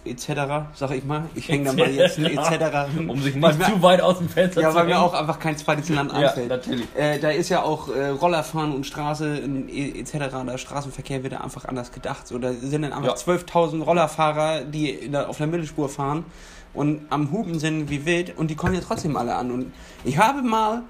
[0.06, 2.92] etc., sag ich mal, ich hänge da mal jetzt ein etc.
[2.94, 5.40] hin, um sich mir- zu weit aus dem Fenster Ja, zu weil mir auch einfach
[5.40, 6.50] kein zweites Land Ja, einfällt.
[6.50, 6.88] natürlich.
[6.96, 10.14] Äh, da ist ja auch äh, Rollerfahren und Straße in, e- etc.
[10.48, 12.28] Der Straßenverkehr wird da einfach anders gedacht.
[12.28, 13.34] So, da sind dann einfach Ja.
[13.34, 16.26] 12.000 Rollerfahrer, die der, auf der Mittelspur fahren
[16.74, 19.52] und am Hupen sind wie wild und die kommen ja trotzdem alle an.
[19.52, 19.74] Und
[20.04, 20.84] ich habe mal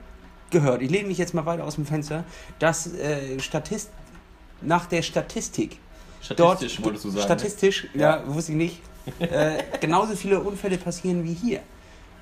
[0.52, 2.24] gehört, ich lehne mich jetzt mal weiter aus dem Fenster,
[2.60, 3.92] dass äh, Statist
[4.62, 5.80] nach der Statistik
[6.26, 7.20] Statistisch wolltest du sagen.
[7.20, 7.26] ne?
[7.26, 8.82] Statistisch, ja, wusste ich nicht.
[9.20, 11.60] äh, genauso viele Unfälle passieren wie hier.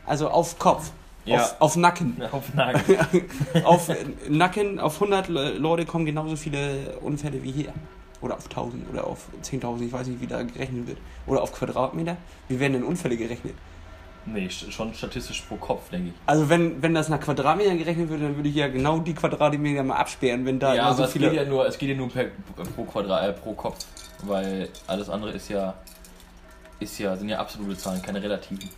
[0.06, 0.92] Also auf Kopf,
[1.26, 1.38] Ja.
[1.42, 2.22] auf, auf Nacken.
[2.32, 2.98] Auf Nagel.
[3.64, 3.90] auf
[4.30, 7.74] Nacken, auf 100 Le- Leute kommen genauso viele Unfälle wie hier.
[8.22, 10.98] Oder auf 1000 oder auf 10.000, ich weiß nicht, wie da gerechnet wird.
[11.28, 12.16] Oder auf Quadratmeter.
[12.48, 13.54] Wie werden denn Unfälle gerechnet?
[14.26, 16.14] Nee, schon statistisch pro Kopf, denke ich.
[16.26, 19.84] Also wenn, wenn das nach Quadratmetern gerechnet wird, dann würde ich ja genau die Quadratmeter
[19.84, 21.30] mal absperren, wenn da ja, immer so es, viele...
[21.30, 22.28] geht ja nur, es geht ja nur per,
[22.76, 23.86] pro Quadrat, äh, pro Kopf.
[24.24, 25.74] Weil alles andere ist ja,
[26.80, 28.70] ist ja, sind ja absolute Zahlen, keine relativen.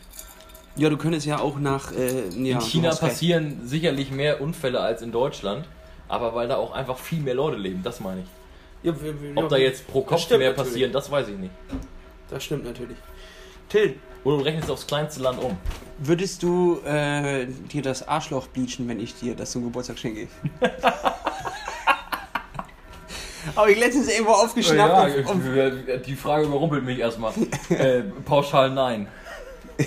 [0.75, 1.91] ja, du könntest ja auch nach...
[1.91, 3.11] Äh, ja, in China hast recht.
[3.11, 5.65] passieren sicherlich mehr Unfälle als in Deutschland,
[6.07, 8.27] aber weil da auch einfach viel mehr Leute leben, das meine ich.
[8.81, 8.93] Ja,
[9.35, 10.55] Ob ja, da jetzt pro Kopf mehr natürlich.
[10.57, 11.53] passieren, das weiß ich nicht.
[12.29, 12.97] Das stimmt natürlich.
[13.69, 15.55] Till, Oder du rechnest aufs kleinste Land um.
[15.99, 20.27] würdest du äh, dir das Arschloch bleachen, wenn ich dir das zum Geburtstag schenke?
[23.55, 25.27] Habe ich letztens irgendwo aufgeschnappt.
[25.29, 27.31] und, und, äh, die Frage überrumpelt mich erstmal.
[27.69, 29.07] äh, pauschal nein.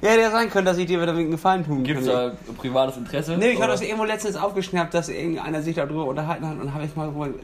[0.00, 2.96] ja, der sein könnte, dass ich dir damit einen Gefallen tun Gibt es da privates
[2.96, 3.36] Interesse?
[3.36, 6.84] Nee, ich habe das irgendwo letztens aufgeschnappt, dass irgendeiner sich darüber unterhalten hat und habe
[6.84, 7.34] ich mal wohl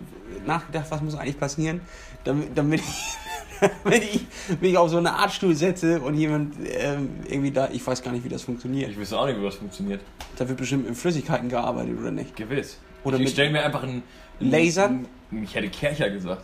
[0.47, 1.81] nachgedacht, was muss eigentlich passieren,
[2.25, 2.87] damit, damit, ich,
[3.85, 4.27] damit ich
[4.61, 8.13] mich auf so eine Art Stuhl setze und jemand ähm, irgendwie da, ich weiß gar
[8.13, 8.91] nicht, wie das funktioniert.
[8.91, 10.01] Ich wüsste auch nicht, wie das funktioniert.
[10.37, 12.37] Da wird bestimmt mit Flüssigkeiten gearbeitet, oder nicht?
[12.37, 12.79] Gewiss.
[13.05, 14.03] Oder ich stelle mir einfach einen.
[14.39, 15.07] Lasern?
[15.43, 16.43] Ich hätte Kercher gesagt.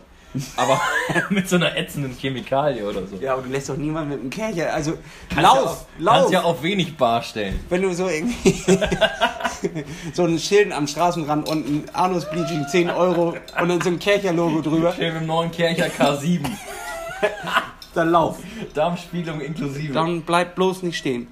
[0.57, 0.81] Aber
[1.29, 3.17] mit so einer ätzenden Chemikalie oder so.
[3.17, 4.93] Ja, aber du lässt doch niemanden mit dem Kercher, also
[5.29, 6.15] Kannst lauf, ja auf, lauf!
[6.15, 7.59] Kannst ja auf wenig Bar stellen.
[7.69, 8.59] Wenn du so irgendwie
[10.13, 13.99] so ein Schild am Straßenrand und ein Anus Bleaching 10 Euro und dann so ein
[13.99, 16.39] Kercher-Logo drüber, Stell mit dem neuen Kercher K7.
[17.93, 18.37] dann lauf.
[18.73, 19.93] Darmspiegelung inklusive.
[19.93, 21.27] Dann bleib bloß nicht stehen.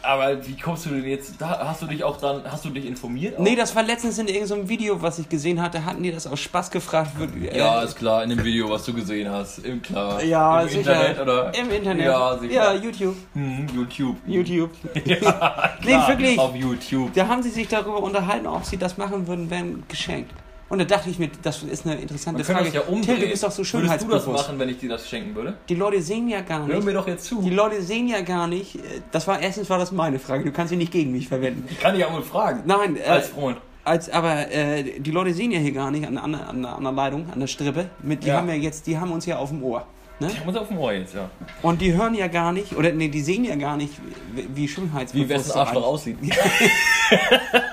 [0.00, 1.34] Aber wie kommst du denn jetzt?
[1.40, 3.38] Da hast du dich auch dann, hast du dich informiert?
[3.40, 6.12] Nee, das war letztens in irgendeinem so einem Video, was ich gesehen hatte, hatten die
[6.12, 7.10] das aus Spaß gefragt.
[7.50, 9.58] äh, Ja, ist klar, in dem Video, was du gesehen hast.
[9.58, 10.22] Im klar.
[10.22, 10.78] ja, Im sicher.
[10.94, 11.52] Internet oder?
[11.58, 12.06] Im Internet.
[12.06, 12.54] Ja, sicher.
[12.54, 13.16] Ja, YouTube.
[13.34, 14.16] Hm, YouTube.
[14.26, 14.70] YouTube.
[15.04, 16.38] Ja, Nee, klar, wirklich.
[16.38, 17.12] Auf YouTube.
[17.14, 20.30] Da haben sie sich darüber unterhalten, ob sie das machen würden, wenn geschenkt.
[20.70, 22.64] Und da dachte ich mir, das ist eine interessante Man Frage.
[22.66, 23.16] das ja umdrehen.
[23.16, 24.26] Till, du bist doch so Würdest du das schönheitsbewusst.
[24.28, 25.54] machen, wenn ich dir das schenken würde?
[25.68, 26.84] Die Leute sehen ja gar Hör nicht.
[26.84, 27.40] mir doch jetzt zu.
[27.40, 28.74] Die Leute sehen ja gar nicht.
[28.76, 30.44] äh, Das war erstens war das meine Frage.
[30.44, 31.64] Du kannst sie nicht gegen mich verwenden.
[31.70, 32.64] Ich kann dich auch mal fragen.
[32.66, 33.56] Nein, äh, Als Freund.
[33.84, 36.82] als aber äh, die Leute sehen ja hier gar nicht an, der- an, an, an
[36.82, 37.88] der Leitung, an der Strippe.
[38.02, 38.36] Mit, die Ja.
[38.36, 39.86] haben ja jetzt, die haben uns ja auf dem Ohr.
[40.20, 40.28] Ne?
[40.32, 41.30] Ich muss auf dem Ohr jetzt, ja.
[41.62, 43.94] Und die hören ja gar nicht, oder nee, die sehen ja gar nicht,
[44.34, 46.18] wie, wie schönheitsbewusst Wie wessen Arschloch aussieht.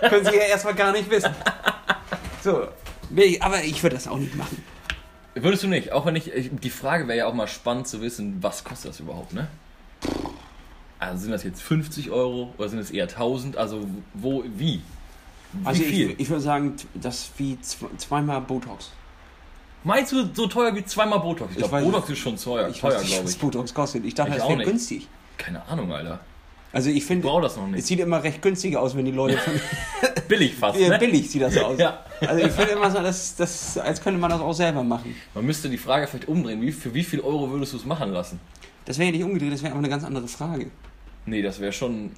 [0.07, 1.31] Können sie ja erstmal gar nicht wissen.
[2.45, 2.67] So,
[3.09, 4.63] nee, aber ich würde das auch nicht machen.
[5.33, 5.91] Würdest du nicht?
[5.91, 6.31] Auch wenn ich.
[6.31, 9.47] ich die Frage wäre ja auch mal spannend zu wissen, was kostet das überhaupt, ne?
[10.99, 13.57] Also sind das jetzt 50 Euro oder sind es eher 1000?
[13.57, 14.81] Also wo, wie?
[15.53, 16.11] Wie Also viel?
[16.11, 18.91] ich, ich würde sagen, das wie zw- zweimal Botox.
[19.83, 21.51] Meinst du so teuer wie zweimal Botox?
[21.55, 23.39] Ich Ich glaube, Botox ist schon teuer, Ich teuer weiß nicht, glaube was ich.
[23.39, 24.05] Botox kostet.
[24.05, 25.07] Ich dachte, Ich das wäre günstig.
[25.37, 26.19] Keine Ahnung, Alter.
[26.75, 27.25] Also ich finde,
[27.77, 29.53] es sieht immer recht günstig aus, wenn die Leute von
[30.27, 30.97] Billig fast, Ja, ne?
[30.99, 31.79] billig sieht das aus.
[31.79, 32.03] Ja.
[32.19, 35.15] Also ich finde immer so, dass, dass, als könnte man das auch selber machen.
[35.33, 36.61] Man müsste die Frage vielleicht umdrehen.
[36.61, 38.41] Wie, für wie viel Euro würdest du es machen lassen?
[38.83, 40.67] Das wäre ja nicht umgedreht, das wäre aber eine ganz andere Frage.
[41.25, 42.11] Nee, das wäre schon.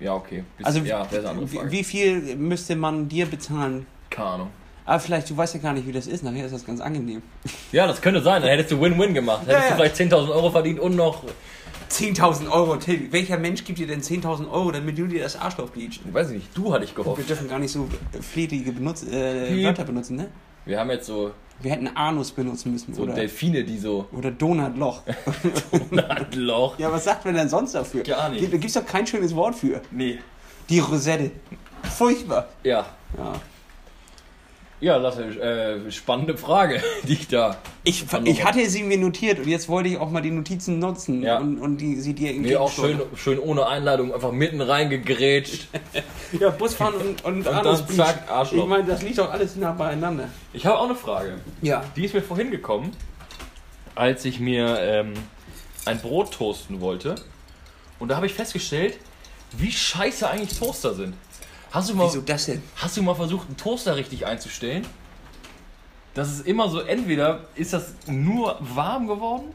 [0.00, 0.44] Ja, okay.
[0.58, 1.70] Bis, Also ja, wie, Frage.
[1.70, 3.86] wie viel müsste man dir bezahlen?
[4.10, 4.48] Keine Ahnung.
[4.84, 6.22] Aber vielleicht, du weißt ja gar nicht, wie das ist.
[6.22, 7.22] Nachher ist das ganz angenehm.
[7.72, 8.42] Ja, das könnte sein.
[8.42, 9.46] Dann hättest du Win-Win gemacht.
[9.46, 11.22] Hättest Ja, du vielleicht 10.000 Euro verdient und noch.
[11.94, 13.12] 10.000 Euro, Till.
[13.12, 16.00] Welcher Mensch gibt dir denn 10.000 Euro, damit du dir das Arschloch bleachst?
[16.12, 17.28] Weiß ich nicht, du hatte ich Wir gehofft.
[17.28, 17.88] dürfen gar nicht so
[18.20, 19.64] fletige Benutz äh, Piep.
[19.64, 20.28] Wörter benutzen, ne?
[20.64, 21.30] Wir haben jetzt so,
[21.60, 22.94] Wir hätten Anus benutzen müssen.
[22.94, 24.08] so oder, Delfine, die so.
[24.12, 25.02] oder Donutloch.
[26.34, 26.78] Loch.
[26.78, 28.02] ja, was sagt man denn sonst dafür?
[28.02, 28.42] Gar nicht.
[28.44, 29.80] Da gibt es doch kein schönes Wort für.
[29.90, 30.18] Nee.
[30.68, 31.30] Die Rosette.
[31.82, 32.48] Furchtbar.
[32.64, 32.86] Ja.
[33.16, 33.34] Ja.
[34.80, 37.56] Ja, das ist eine äh, spannende Frage, die ich da.
[37.84, 41.22] Ich, ich hatte sie mir notiert und jetzt wollte ich auch mal die Notizen nutzen
[41.22, 41.38] Ja.
[41.38, 42.50] und, und die, sie dir irgendwie.
[42.50, 45.68] Nee, auch schön, schön ohne Einladung, einfach mitten reingegrätscht.
[46.40, 47.96] Ja, Busfahren und, und, dann Anus Bleach.
[47.96, 48.64] zack, Arschloch.
[48.64, 50.28] Ich meine, das liegt doch alles nah beieinander.
[50.52, 51.38] Ich habe auch eine Frage.
[51.62, 51.84] Ja.
[51.94, 52.90] Die ist mir vorhin gekommen,
[53.94, 55.14] als ich mir ähm,
[55.84, 57.14] ein Brot toasten wollte.
[58.00, 58.98] Und da habe ich festgestellt,
[59.56, 61.14] wie scheiße eigentlich Toaster sind.
[61.74, 62.62] Hast du mal, Wieso das denn?
[62.76, 64.86] hast du mal versucht, einen Toaster richtig einzustellen?
[66.14, 69.46] Das ist immer so, entweder ist das nur warm geworden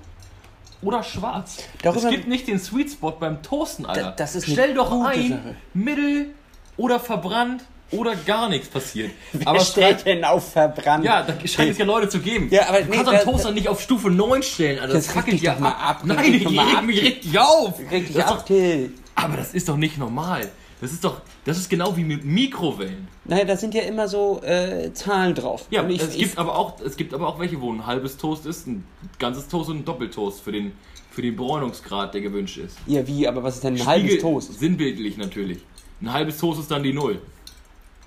[0.82, 1.58] oder schwarz.
[1.82, 4.12] Darüber- es gibt nicht den Sweet Spot beim Toasten, Alter.
[4.18, 5.56] das ist eine Stell doch ein, Sache.
[5.74, 6.32] mittel
[6.76, 9.12] oder verbrannt oder gar nichts passiert.
[9.32, 11.06] Wer stellt denn auf verbrannt?
[11.06, 12.50] Ja, da scheint es ja Leute zu geben.
[12.52, 14.94] Ja, aber du nee, kannst da- einen Toaster nicht auf Stufe 9 stellen, Alter.
[14.96, 17.80] Das, reg fackelt ja mal ab, Nein, ich reg mich richtig auf.
[17.90, 18.92] Reg dich das doch, Till.
[19.16, 20.50] aber das ist doch nicht normal.
[20.82, 23.08] Das ist doch, das ist genau wie mit Mikrowellen.
[23.26, 25.66] Naja, da sind ja immer so äh, Zahlen drauf.
[25.72, 28.46] Ja, ich, es, gibt aber auch, es gibt aber auch welche, wo ein halbes Toast
[28.46, 28.86] ist, ein
[29.18, 30.72] ganzes Toast und ein Doppeltoast für den,
[31.12, 32.78] für den Bräunungsgrad, der gewünscht ist.
[32.88, 34.58] ja, wie, aber was ist denn ein halbes Spiegel- Toast?
[34.58, 35.60] Sinnbildlich natürlich.
[36.02, 37.22] Ein halbes Toast ist dann die 0.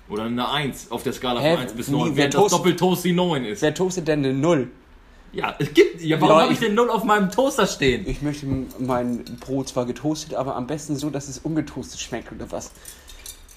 [0.09, 1.53] Oder eine 1 auf der Skala Hä?
[1.53, 3.61] von 1 bis Wie, 9, wer während das Doppeltoast die 9 ist.
[3.61, 4.69] Wer toastet denn eine Null?
[5.33, 6.01] Ja, es gibt.
[6.01, 8.07] Ja, warum Leute- habe ich denn 0 auf meinem Toaster stehen?
[8.07, 8.45] Ich möchte
[8.79, 12.71] mein Brot zwar getoastet, aber am besten so, dass es ungetoastet schmeckt oder was.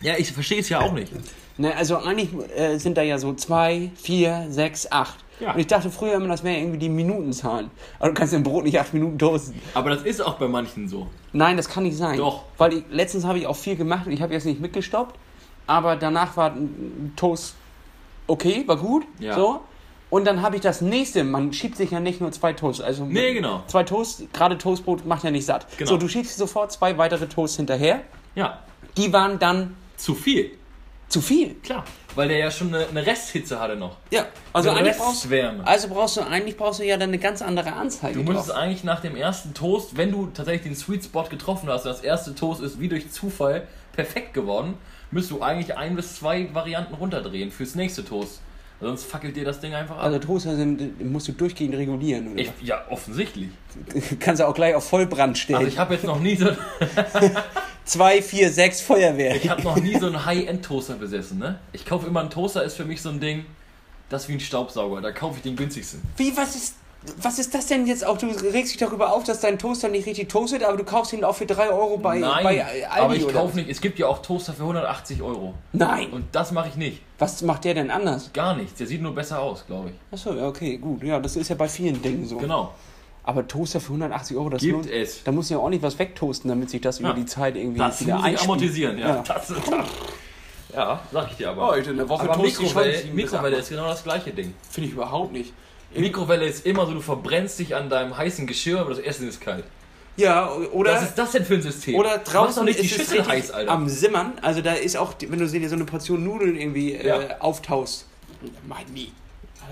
[0.01, 1.13] Ja, ich verstehe es ja auch nicht.
[1.59, 5.17] Ne, also eigentlich äh, sind da ja so zwei, vier, sechs, acht.
[5.41, 5.53] Ja.
[5.53, 7.71] Und ich dachte früher immer, das wären irgendwie die Minutenzahlen.
[7.99, 9.61] Aber du kannst dein Brot nicht acht Minuten toasten.
[9.75, 11.09] Aber das ist auch bei manchen so.
[11.33, 12.19] Nein, das kann nicht sein.
[12.19, 12.45] Doch.
[12.59, 15.19] Weil ich, letztens habe ich auch viel gemacht und ich habe jetzt nicht mitgestoppt.
[15.67, 17.55] Aber danach war ein Toast
[18.27, 19.05] okay, war gut.
[19.19, 19.35] Ja.
[19.35, 19.61] So.
[20.09, 22.81] Und dann habe ich das nächste, man schiebt sich ja nicht nur zwei Toasts.
[22.81, 23.65] Also Nee, genau.
[23.67, 25.67] Zwei Toasts, gerade Toastbrot macht ja nicht satt.
[25.79, 25.91] Genau.
[25.91, 28.01] So, du schiebst sofort zwei weitere Toasts hinterher.
[28.35, 28.61] Ja,
[28.97, 30.53] Die waren dann zu viel.
[31.09, 31.55] zu viel.
[31.57, 31.85] Klar.
[32.15, 33.97] Weil der ja schon eine, eine Resthitze hatte noch.
[34.11, 35.29] Ja, also Eine eigentlich brauchst,
[35.65, 38.15] also brauchst du eigentlich brauchst du ja dann eine ganz andere Anzeige.
[38.15, 38.57] Du müsstest drauf.
[38.57, 42.35] eigentlich nach dem ersten Toast, wenn du tatsächlich den Sweet Spot getroffen hast, das erste
[42.35, 44.75] Toast ist wie durch Zufall perfekt geworden,
[45.11, 48.41] müsstest du eigentlich ein bis zwei Varianten runterdrehen fürs nächste Toast.
[48.81, 50.05] Sonst fackelt dir das Ding einfach ab.
[50.05, 50.55] Also Toaster
[51.03, 52.33] musst du durchgehend regulieren.
[52.33, 52.41] Oder?
[52.43, 53.49] ich, ja, offensichtlich.
[54.21, 55.59] Kannst du auch gleich auf Vollbrand stellen.
[55.59, 56.51] Also ich habe jetzt noch nie so,
[57.87, 59.37] Zwei, vier, sechs Feuerwehr.
[59.37, 61.61] ich habe noch nie so einen High-End-Toaster besessen, ne?
[61.73, 63.47] Ich kaufe immer einen Toaster, ist für mich so ein Ding,
[64.09, 66.03] das ist wie ein Staubsauger, da kaufe ich den günstigsten.
[66.17, 66.75] Wie, was ist,
[67.23, 68.19] was ist das denn jetzt auch?
[68.19, 71.23] Du regst dich darüber auf, dass dein Toaster nicht richtig toastet, aber du kaufst ihn
[71.23, 74.09] auch für 3 Euro bei, Nein, bei Aldi aber ich kaufe nicht, es gibt ja
[74.09, 75.55] auch Toaster für 180 Euro.
[75.73, 76.11] Nein.
[76.11, 77.01] Und das mache ich nicht.
[77.19, 78.31] Was macht der denn anders?
[78.33, 79.95] Gar nichts, der sieht nur besser aus, glaube ich.
[80.13, 81.03] Achso, ja, okay, gut.
[81.05, 82.39] Ja, das ist ja bei vielen Dingen so.
[82.39, 82.75] Genau.
[83.23, 85.23] Aber Toaster für 180 Euro, das Gibt lohnt, es.
[85.25, 87.11] Da muss ja auch nicht was wegtoasten, damit sich das Ja.
[87.11, 88.51] über die Zeit irgendwie Das wieder muss ich einspielt.
[88.51, 89.09] amortisieren, ja.
[89.17, 89.25] Ja.
[89.27, 89.57] Das, das,
[90.75, 91.67] ja, sag ich dir aber.
[91.69, 94.55] Heute in der Woche aber Mikrowelle, Mikrowelle ist genau das gleiche Ding.
[94.71, 95.53] Finde ich überhaupt nicht.
[95.95, 99.41] Mikrowelle ist immer so, du verbrennst dich an deinem heißen Geschirr, aber das Essen ist
[99.41, 99.65] kalt.
[100.19, 101.95] Ja, oder, Was ist das denn für ein System?
[101.95, 103.71] oder Mach draußen nicht die Schüssel heiß, Alter.
[103.71, 104.33] am Simmern.
[104.41, 107.21] Also da ist auch, wenn du dir so eine Portion Nudeln irgendwie Ja.
[107.21, 108.07] äh, auftaust.
[108.67, 109.13] Mein nie.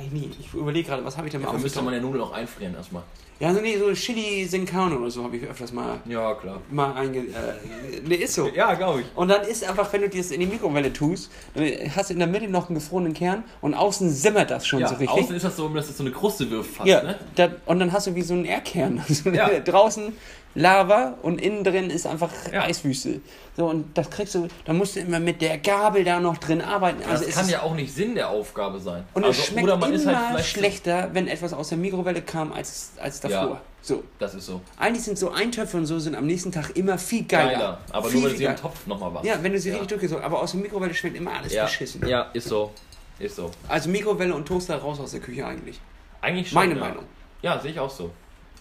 [0.02, 0.30] Ich nie.
[0.40, 2.74] Ich überlege gerade, was habe ich denn mal Dafür müsste man ja Nudeln auch einfrieren
[2.74, 3.02] erstmal.
[3.40, 6.60] Ja, so, nee, so Chili Sin Carne oder so habe ich öfters mal, Ja, klar.
[6.70, 7.18] mal einge...
[7.18, 8.48] Äh, nee, ist so.
[8.48, 9.06] Ja, glaube ich.
[9.16, 11.64] Und dann ist einfach, wenn du das in die Mikrowelle tust, dann
[11.96, 14.88] hast du in der Mitte noch einen gefrorenen Kern und außen simmert das schon Ja,
[14.88, 15.10] so richtig.
[15.24, 17.18] außen ist das so, dass es so eine Kruste wirft fast, ja, ne?
[17.34, 19.02] da, und dann hast du wie so einen Erdkern.
[19.08, 19.48] Also Ja.
[19.58, 20.12] Draußen
[20.54, 22.62] Lava und innen drin ist einfach Ja.
[22.62, 23.20] Eiswüste.
[23.56, 26.60] So, und das kriegst du, da musst du immer mit der Gabel da noch drin
[26.60, 26.98] arbeiten.
[27.00, 29.04] Das Also es kann ja auch nicht Sinn der Aufgabe sein.
[29.14, 31.78] und also, es schmeckt oder man immer ist halt vielleicht schlechter, wenn etwas aus der
[31.78, 33.38] Mikrowelle kam als, als davor.
[33.54, 33.60] Ja.
[33.82, 34.02] So.
[34.18, 34.60] Das ist so.
[34.78, 37.50] Eigentlich sind so Eintöpfe und so sind am nächsten Tag immer viel geiler.
[37.52, 37.78] Geiler.
[37.92, 38.56] Aber viel, nur, wenn sie im.
[38.56, 39.26] Topf nochmal was.
[39.26, 39.74] Ja, wenn du sie Ja.
[39.74, 41.64] richtig durchgesogen Aber aus der Mikrowelle schmeckt immer alles ja.
[41.64, 42.06] beschissen.
[42.08, 42.72] ja, ist so.
[43.18, 43.50] Ist so.
[43.68, 45.80] Also Mikrowelle und Toaster raus aus der Küche eigentlich.
[46.20, 46.56] Eigentlich schon.
[46.56, 46.80] Meine ja.
[46.80, 47.04] Meinung.
[47.42, 48.10] Ja, sehe ich auch so.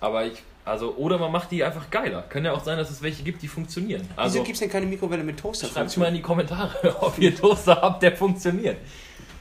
[0.02, 2.22] Aber ich, also, oder man macht die einfach geiler.
[2.24, 4.08] Kann ja auch sein, dass es welche gibt, die funktionieren.
[4.16, 5.68] Also, Wieso gibt es denn keine Mikrowelle mit Toaster?
[5.68, 8.78] schreibt mal in die Kommentare, ob ihr Toaster habt, der funktioniert.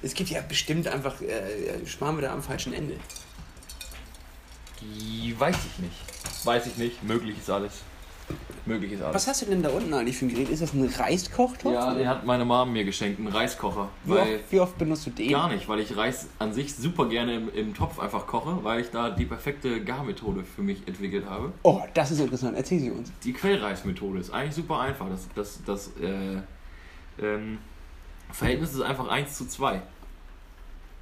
[0.02, 2.96] Es gibt ja bestimmt einfach, äh, sparen wir da am falschen Ende.
[4.80, 6.44] Die weiß ich nicht.
[6.44, 7.02] Weiß ich nicht.
[7.04, 7.82] Möglich ist alles.
[8.64, 9.14] Möglich ist alles.
[9.14, 10.48] Was hast du denn da unten eigentlich für ein Gerät?
[10.48, 11.72] Ist das ein Reiskochtopf?
[11.72, 13.88] Ja, den hat meine Mom mir geschenkt, einen Reiskocher.
[14.04, 15.30] wie, oft, wie oft benutzt du den?
[15.30, 18.80] Gar nicht, weil ich Reis an sich super gerne im, im Topf einfach koche, weil
[18.80, 21.52] ich da die perfekte Garmethode für mich entwickelt habe.
[21.62, 22.56] Oh, das ist interessant.
[22.56, 23.10] Erzähl sie uns.
[23.24, 25.08] Die Quellreismethode ist eigentlich super einfach.
[25.08, 26.40] Das, das, das äh,
[27.20, 27.58] ähm,
[28.30, 29.82] Verhältnis ist einfach 1 zu 2.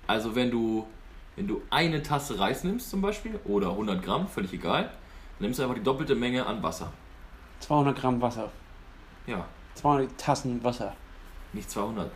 [0.07, 0.87] Also wenn du,
[1.37, 4.93] wenn du eine Tasse Reis nimmst zum Beispiel, oder 100 Gramm, völlig egal, dann
[5.41, 6.91] nimmst du einfach die doppelte Menge an Wasser.
[7.61, 8.49] 200 Gramm Wasser.
[9.27, 9.45] Ja,
[9.75, 10.93] 200 Tassen Wasser.
[11.53, 12.11] nicht 200.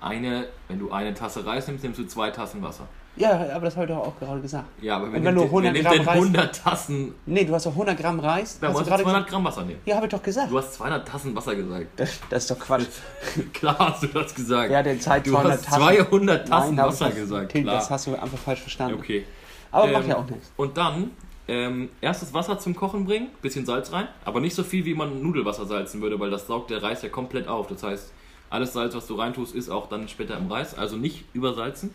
[0.00, 2.86] Eine, wenn du eine Tasse Reis nimmst, nimmst du zwei Tassen Wasser.
[3.16, 4.64] Ja, aber das habe ich doch auch gerade gesagt.
[4.80, 7.66] Ja, aber wenn, wenn du du 100 nimmt Gramm Reis- 100 Tassen, Nee, du hast
[7.66, 8.58] doch 100 Gramm Reis.
[8.60, 9.80] dann hast musst du du gerade 200 Gramm Wasser nehmen.
[9.84, 10.50] Ja, habe ich doch gesagt.
[10.50, 11.86] Du hast 200 Tassen Wasser gesagt.
[11.96, 12.86] Das, das ist doch Quatsch.
[13.52, 14.70] Klar hast du das gesagt.
[14.70, 15.82] Ja, der Zeit du 200 hast Tassen.
[16.08, 17.52] 200 Tassen Nein, Wasser gesagt.
[17.52, 17.74] Klar.
[17.74, 18.98] Das hast du einfach falsch verstanden.
[18.98, 19.26] Okay.
[19.72, 20.52] Aber Ähm, macht ja auch nichts.
[20.56, 21.10] Und dann
[21.50, 24.94] ähm, erst das Wasser zum Kochen bringen, bisschen Salz rein, aber nicht so viel, wie
[24.94, 27.66] man Nudelwasser salzen würde, weil das saugt der Reis ja komplett auf.
[27.66, 28.12] Das heißt,
[28.50, 31.90] alles Salz, was du reintust, ist auch dann später im Reis, also nicht übersalzen.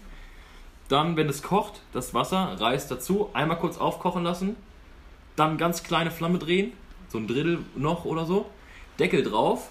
[0.90, 4.58] Dann, wenn es kocht, das Wasser, Reis dazu, einmal kurz aufkochen lassen,
[5.38, 6.74] dann ganz kleine Flamme drehen,
[7.08, 8.48] so ein Drittel noch oder so,
[9.00, 9.70] Deckel drauf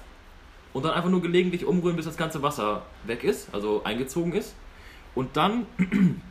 [0.73, 4.55] und dann einfach nur gelegentlich umrühren, bis das ganze Wasser weg ist, also eingezogen ist.
[5.15, 5.67] Und dann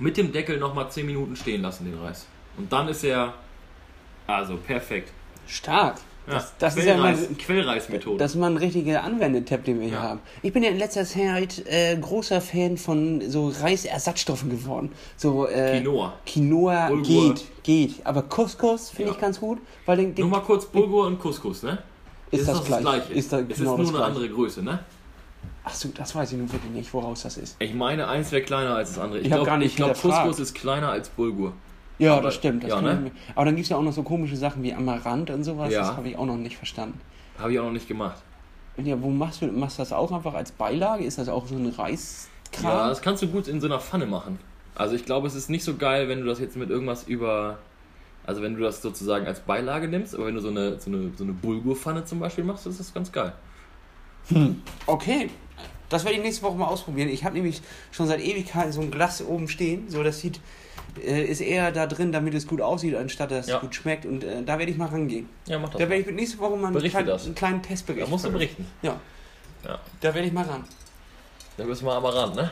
[0.00, 2.26] mit dem Deckel nochmal 10 Minuten stehen lassen, den Reis.
[2.58, 3.34] Und dann ist er
[4.26, 5.12] also perfekt.
[5.46, 5.96] Stark.
[6.26, 8.18] Ja, Das, das ist ja mal, Quellreis, Quellreismethode.
[8.18, 10.02] das ist mal ein richtiger Anwendetipp, den wir hier Ja.
[10.02, 10.20] haben.
[10.42, 14.92] Ich bin ja in letzter Zeit äh, großer Fan von so Reisersatzstoffen geworden.
[15.16, 16.12] So äh, Quinoa.
[16.26, 17.04] Quinoa Bulgur.
[17.34, 17.94] geht, geht.
[18.06, 19.14] Aber Couscous finde Ja.
[19.16, 21.78] ich ganz gut, weil den, den Nur mal kurz Bulgur und Couscous, ne?
[22.30, 22.80] ist, das, gleich.
[22.82, 23.12] Gleiche.
[23.14, 24.80] Ist das es genau ist nur das eine andere Größe, ne?
[25.64, 27.56] Ach so, das weiß ich nun wirklich nicht, woraus das ist.
[27.58, 29.20] Ich meine, eins wäre kleiner als das andere.
[29.20, 30.26] Ich hab glaub- gar nicht Ich glaube, hinterfragt.
[30.28, 31.54] Couscous ist kleiner als Bulgur.
[31.98, 32.62] Ja, Aber- das stimmt.
[32.62, 33.10] Das ja, ne?
[33.12, 35.72] ich Aber dann gibt es ja auch noch so komische Sachen wie Amaranth und sowas.
[35.72, 35.80] Ja.
[35.80, 37.00] Das habe ich auch noch nicht verstanden.
[37.38, 38.22] Habe ich auch noch nicht gemacht.
[38.76, 41.04] Ja, wo machst du machst du das auch einfach als Beilage?
[41.04, 42.62] Ist das auch so ein Reiskram?
[42.62, 44.38] Ja, das kannst du gut in so einer Pfanne machen.
[44.76, 47.58] Also ich glaube, es ist nicht so geil, wenn du das jetzt mit irgendwas über...
[48.24, 51.10] Also wenn du das sozusagen als Beilage nimmst, aber wenn du so eine, so eine,
[51.16, 53.32] so eine Bulgurpfanne zum Beispiel machst, ist das ganz geil.
[54.86, 55.30] Okay,
[55.88, 57.08] das werde ich nächste Woche mal ausprobieren.
[57.08, 59.88] Ich habe nämlich schon seit Ewigkeiten so ein Glas oben stehen.
[59.88, 60.40] So, das sieht,
[61.04, 63.56] äh, ist eher da drin, damit es gut aussieht, anstatt dass Ja.
[63.56, 64.06] es gut schmeckt.
[64.06, 65.28] Und äh, da werde ich mal rangehen.
[65.46, 65.78] Ja, mach das.
[65.80, 67.24] Da werde ich nächste Woche mal einen, das.
[67.26, 68.06] einen kleinen Testbericht.
[68.06, 68.66] Da musst du berichten.
[68.82, 68.98] Ja,
[69.64, 69.78] Ja.
[70.00, 70.64] da werde ich mal ran.
[71.56, 72.50] Da müssen wir aber ran, ne?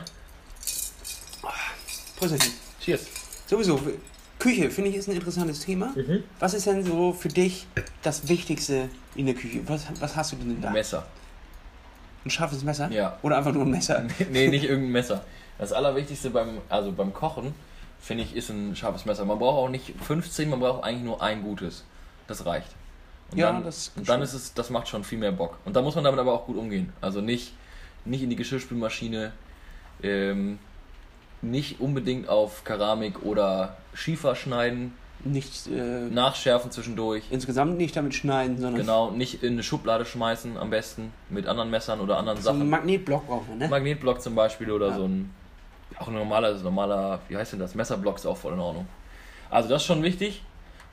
[2.17, 2.53] Prösterchen.
[2.81, 3.05] Cheers.
[3.45, 3.79] Sowieso,
[4.39, 5.93] Küche finde ich ist ein interessantes Thema.
[5.95, 6.23] Mhm.
[6.39, 7.67] Was ist denn so für dich
[8.01, 9.61] das Wichtigste in der Küche?
[9.67, 10.69] Was, was hast du denn da?
[10.71, 11.05] Messer.
[12.25, 12.91] Ein scharfes Messer?
[12.91, 13.17] Ja.
[13.21, 14.03] Oder einfach nur ein Messer?
[14.31, 15.23] nee, nicht irgendein Messer.
[15.57, 17.53] Das Allerwichtigste beim, also beim Kochen,
[17.99, 19.25] finde ich, ist ein scharfes Messer.
[19.25, 21.83] Man braucht auch nicht 15, man braucht eigentlich nur ein gutes.
[22.27, 22.69] Das reicht.
[23.31, 25.57] Und Ja, dann, das und dann ist es, das macht schon viel mehr Bock.
[25.65, 26.93] Und da muss man damit aber auch gut umgehen.
[27.01, 27.53] Also nicht,
[28.05, 29.31] nicht in die Geschirrspülmaschine,
[30.03, 30.59] ähm,
[31.41, 37.23] nicht unbedingt auf Keramik oder Schiefer schneiden, Nicht äh, nachschärfen zwischendurch.
[37.31, 41.69] insgesamt nicht damit schneiden, sondern Genau, nicht in eine Schublade schmeißen am besten mit anderen
[41.69, 42.69] Messern oder anderen so einen Sachen.
[42.69, 43.67] Magnetblock braucht man, ne?
[43.67, 44.95] Magnetblock zum Beispiel oder Ja.
[44.97, 45.31] so ein
[45.99, 47.75] auch ein normaler, normaler, wie heißt denn das?
[47.75, 48.87] Messerblock ist auch voll in Ordnung.
[49.49, 50.43] Also das ist schon wichtig.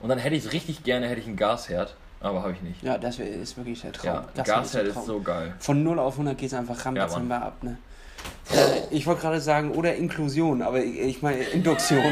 [0.01, 2.83] Und dann hätte ich richtig gerne hätte ich einen Gasherd, aber habe ich nicht.
[2.83, 4.15] Ja, das ist wirklich der Traum.
[4.15, 5.07] Ja, das Gasherd ist Traum.
[5.07, 5.55] so geil.
[5.59, 6.97] Von 0 auf 100 geht es einfach Mann.
[6.97, 7.79] ja, ab, ne?
[8.53, 12.05] Äh, ich wollte gerade sagen, oder Inklusion, aber ich, meine Induktion.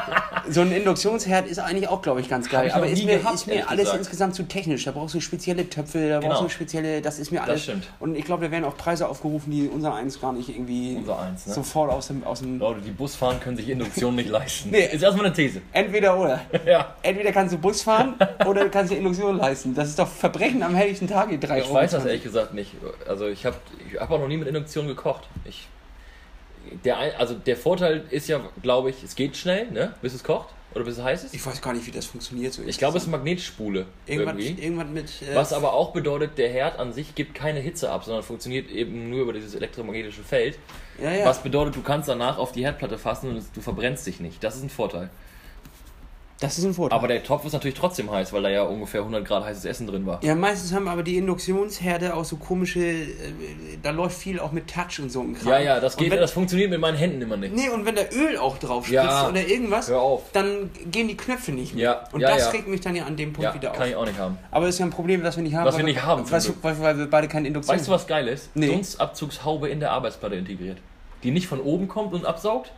[0.48, 2.70] so ein Induktionsherd ist eigentlich auch, glaube ich, ganz geil.
[2.72, 3.98] Aber ist mir, gehabt, ist mir alles gesagt.
[3.98, 4.84] insgesamt zu technisch.
[4.84, 6.32] Da brauchst du spezielle Töpfe, da Genau.
[6.34, 7.64] brauchst du spezielle, das ist mir alles.
[7.64, 7.88] stimmt.
[7.98, 11.18] Und ich glaube, da werden auch Preise aufgerufen, die unser eins gar nicht irgendwie Unser
[11.18, 11.54] eins, ne?
[11.54, 12.58] sofort aus dem, aus dem.
[12.58, 14.70] Leute, die Bus fahren, können sich Induktion nicht leisten.
[14.70, 14.86] Nee.
[14.92, 15.60] Ist erstmal eine These.
[15.72, 16.40] Entweder oder.
[16.66, 16.94] Ja.
[17.02, 18.14] Entweder kannst du Bus fahren
[18.46, 19.74] oder du kannst dir Induktion leisten.
[19.74, 21.74] Das ist doch Verbrechen am helllichten Tage, drei Ich Euro.
[21.74, 22.72] weiß das ehrlich gesagt nicht.
[23.08, 23.56] Also ich habe
[23.92, 25.22] ich hab auch noch nie mit Induktion gekocht.
[25.44, 25.59] Ich,
[26.84, 29.94] der, also der Vorteil ist ja, glaube ich, es geht schnell, ne?
[30.02, 31.34] bis es kocht oder bis es heiß ist.
[31.34, 32.52] Ich weiß gar nicht, wie das funktioniert.
[32.52, 34.62] So Ich glaube, es ist Magnetspule irgendwann, irgendwie.
[34.62, 35.22] irgendwann mit.
[35.22, 38.70] Äh, Was aber auch bedeutet, der Herd an sich gibt keine Hitze ab, sondern funktioniert
[38.70, 40.58] eben nur über dieses elektromagnetische Feld.
[41.02, 41.26] ja, ja.
[41.26, 44.42] Was bedeutet, du kannst danach auf die Herdplatte fassen und du verbrennst dich nicht.
[44.44, 45.10] Das ist ein Vorteil.
[46.40, 46.98] Das ist ein Vorteil.
[46.98, 49.86] Aber der Topf ist natürlich trotzdem heiß, weil da ja ungefähr 100 Grad heißes Essen
[49.86, 50.24] drin war.
[50.24, 52.80] ja, meistens haben aber die Induktionsherde auch so komische.
[52.80, 53.06] Äh,
[53.82, 55.48] da läuft viel auch mit Touch und so im Kram.
[55.48, 57.54] Ja, ja, das geht, wenn, das funktioniert mit meinen Händen immer nicht.
[57.54, 59.28] Nee, und wenn da Öl auch drauf spritzt Ja.
[59.28, 59.92] oder irgendwas,
[60.32, 61.84] dann gehen die Knöpfe nicht mehr.
[61.84, 62.50] Ja, Und ja, das ja.
[62.50, 63.76] regt mich dann ja an dem Punkt wieder auf.
[63.76, 64.38] kann ich auch nicht haben.
[64.50, 65.66] Aber das ist ja ein Problem, das wir nicht haben.
[65.66, 67.92] Was weil wir nicht haben, Weil, zum weil, weil wir beide keine Induktion Weißt du,
[67.92, 68.48] was geil ist?
[68.54, 68.68] Nee.
[68.68, 70.78] Dunstabzugshaube in der Arbeitsplatte integriert.
[71.22, 72.72] Die nicht von oben kommt und absaugt,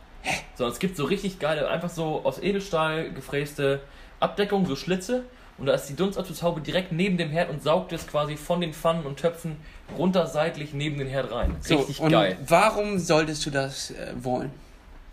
[0.55, 3.81] sondern es gibt so richtig geile, einfach so aus Edelstahl gefräste
[4.19, 5.23] Abdeckung, so Schlitze.
[5.57, 8.73] Und da ist die Dunstabzugshaube direkt neben dem Herd und saugt es quasi von den
[8.73, 9.57] Pfannen und Töpfen
[9.97, 11.55] runter seitlich neben den Herd rein.
[11.61, 12.37] So, Richtig und geil.
[12.47, 14.49] warum solltest du das äh, wollen?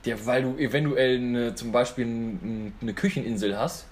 [0.07, 3.87] Ja, weil du eventuell eine, zum Beispiel ein- eine Kücheninsel hast,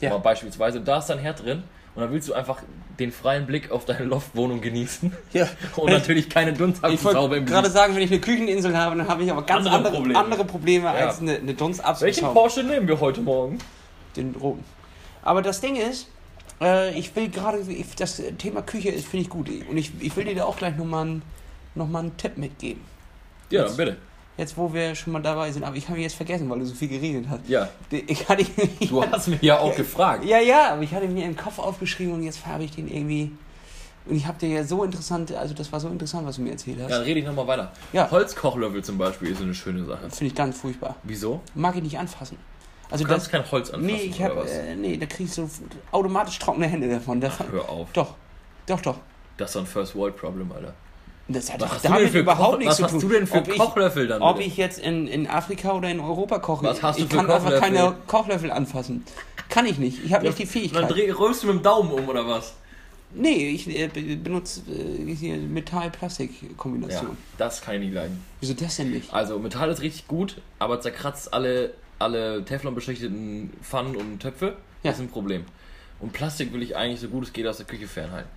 [0.00, 0.10] Ja.
[0.10, 1.62] mal beispielsweise, da ist dein Herd drin
[1.94, 2.62] und dann willst du einfach
[2.98, 5.48] den freien Blick auf deine Loftwohnung genießen Ja.
[5.76, 7.76] und natürlich keine Ich Dunstabzugshaube wollte im gerade Gesicht.
[7.76, 10.18] sagen, wenn ich eine Kücheninsel habe, dann habe ich aber ganz Andere andere, Probleme.
[10.18, 10.92] andere Probleme Ja.
[10.92, 12.34] als eine, eine Welchen Dunstabzugshaube.
[12.34, 13.58] Porsche nehmen wir heute Morgen?
[14.16, 14.64] Den roten.
[15.22, 16.08] Aber das Ding ist,
[16.60, 19.48] äh, ich will gerade, ich- das Thema Küche ist, finde ich gut.
[19.68, 21.22] Und ich, ich will dir da auch gleich nochmal einen,
[21.74, 22.82] noch mal einen Tipp mitgeben.
[23.50, 23.96] Ja, bitte.
[24.38, 25.62] Jetzt, wo wir schon mal dabei sind.
[25.62, 27.46] Aber ich habe ihn jetzt vergessen, weil du so viel geredet hast.
[27.48, 28.42] Ja, Ich hatte,
[28.80, 30.24] ich du hast mich ja auch gefragt.
[30.24, 33.30] Ja, ja, aber ich hatte mir im Kopf aufgeschrieben und jetzt habe ich den irgendwie.
[34.06, 36.50] Und ich habe dir ja so interessant, also das war so interessant, was du mir
[36.50, 36.90] erzählt Ja, hast.
[36.92, 37.70] dann rede ich nochmal weiter.
[37.92, 38.10] Ja.
[38.10, 40.10] Holzkochlöffel zum Beispiel ist eine schöne Sache.
[40.10, 40.96] Finde ich ganz furchtbar.
[41.04, 41.40] Wieso?
[41.54, 42.36] Mag ich nicht anfassen.
[42.90, 43.30] Also Du kannst das.
[43.32, 44.44] kein Holz anfassen, Nee, ich habe.
[44.50, 45.48] Äh, nee, da kriegst du
[45.92, 47.20] automatisch trockene Hände davon.
[47.20, 47.88] Das, Hör auf.
[47.92, 48.14] doch,
[48.66, 48.96] doch, doch.
[49.36, 50.74] Das ist doch ein First World Problem, Alter.
[51.32, 53.00] Das hat Was hast damit für, überhaupt Koch nichts was zu hast tun.
[53.00, 54.22] du denn für ob ich, Kochlöffel dann?
[54.22, 56.64] ob ich jetzt in, in Afrika oder in Europa koche.
[56.66, 57.60] Was hast du ich für kann einfach Kochlöffel?
[57.76, 59.04] keine Kochlöffel anfassen.
[59.48, 60.04] Kann ich nicht.
[60.04, 60.90] Ich habe nicht die Dann Fähigkeit.
[60.90, 62.54] dreh, rührst du mit dem Daumen um, oder was?
[63.14, 67.10] Nee, ich äh, be- benutze äh, Metall-Plastik-Kombination.
[67.10, 68.24] Ja, das kann ich nicht leiden.
[68.40, 69.12] Wieso das denn nicht?
[69.12, 74.56] Also, Metall ist richtig gut, aber zerkratzt alle, alle Teflon-beschichteten Pfannen und Töpfe.
[74.82, 74.90] Ja.
[74.90, 75.44] Das ist ein Problem.
[76.00, 78.28] Und Plastik will ich eigentlich so gut es geht aus der Küche fernhalten.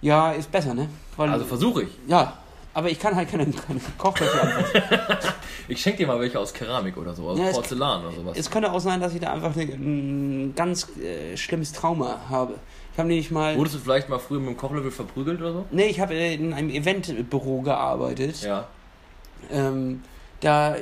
[0.00, 0.88] Ja, ist besser, ne?
[1.16, 1.88] Weil, Also versuche ich.
[2.06, 2.34] ja,
[2.74, 4.82] aber ich kann halt keine, keine Kochlöffel anfassen.
[5.70, 8.38] Ich schenke dir mal welche aus Keramik oder so, aus Ja, es- Porzellan oder sowas.
[8.38, 12.54] es könnte auch sein, dass ich da einfach eine, ein ganz äh, schlimmes Trauma habe.
[12.94, 13.54] Ich habe nämlich mal...
[13.58, 15.64] Wurdest du vielleicht mal früher mit dem Kochlöffel verprügelt oder so?
[15.70, 18.40] Nee, ich habe äh, in einem Eventbüro gearbeitet.
[18.40, 18.66] Ja.
[19.50, 20.02] Ähm,
[20.40, 20.76] da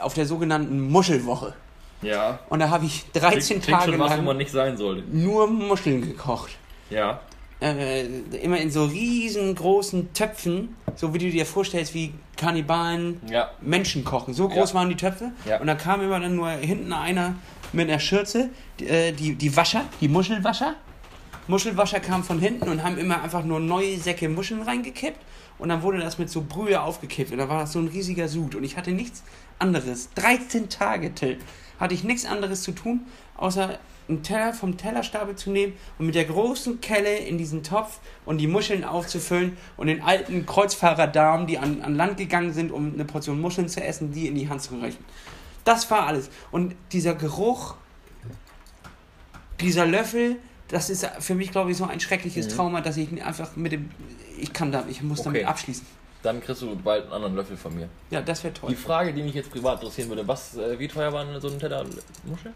[0.00, 1.54] auf der sogenannten Muschelwoche.
[2.02, 2.40] Ja.
[2.50, 5.02] Und da habe ich 13 Klingt Tage schon was, wo lang man nicht sein sollte.
[5.10, 6.50] nur Muscheln gekocht.
[6.90, 7.20] Ja.
[7.60, 8.04] Äh,
[8.42, 13.50] immer in so riesengroßen Töpfen, so wie du dir vorstellst, wie Kannibalen Ja.
[13.60, 14.34] Menschen kochen.
[14.34, 14.74] So groß Ja.
[14.74, 15.32] waren die Töpfe.
[15.46, 15.60] Ja.
[15.60, 17.34] Und da kam immer dann nur hinten einer
[17.72, 20.74] mit einer Schürze, die, äh, die, die Wascher, die Muschelwascher.
[21.48, 25.20] Muschelwascher kamen von hinten und haben immer einfach nur neue Säcke Muscheln reingekippt.
[25.58, 27.32] Und dann wurde das mit so Brühe aufgekippt.
[27.32, 28.54] Und da war das so ein riesiger Sud.
[28.54, 29.22] Und ich hatte nichts
[29.58, 30.10] anderes.
[30.16, 31.38] 13 Tage, Till,
[31.80, 36.14] hatte ich nichts anderes zu tun, außer einen Teller vom Tellerstapel zu nehmen und mit
[36.14, 41.58] der großen Kelle in diesen Topf und die Muscheln aufzufüllen und den alten Kreuzfahrerdamen, die
[41.58, 44.62] an, an Land gegangen sind, um eine Portion Muscheln zu essen, die in die Hand
[44.62, 45.04] zu reichen.
[45.64, 46.30] Das war alles.
[46.52, 47.74] Und dieser Geruch,
[49.60, 50.36] dieser Löffel,
[50.68, 52.50] das ist für mich, glaube ich, so ein schreckliches Mhm.
[52.50, 53.90] Trauma, dass ich einfach mit dem.
[54.38, 55.28] Ich kann da, ich muss Okay.
[55.28, 55.86] damit abschließen.
[56.22, 57.88] Dann kriegst du bald einen anderen Löffel von mir.
[58.10, 58.74] Ja, das wäre Die toll.
[58.74, 61.58] Frage, die mich jetzt privat interessieren würde, was, äh, wie teuer war denn so ein
[61.58, 61.84] Teller
[62.24, 62.52] Muschel?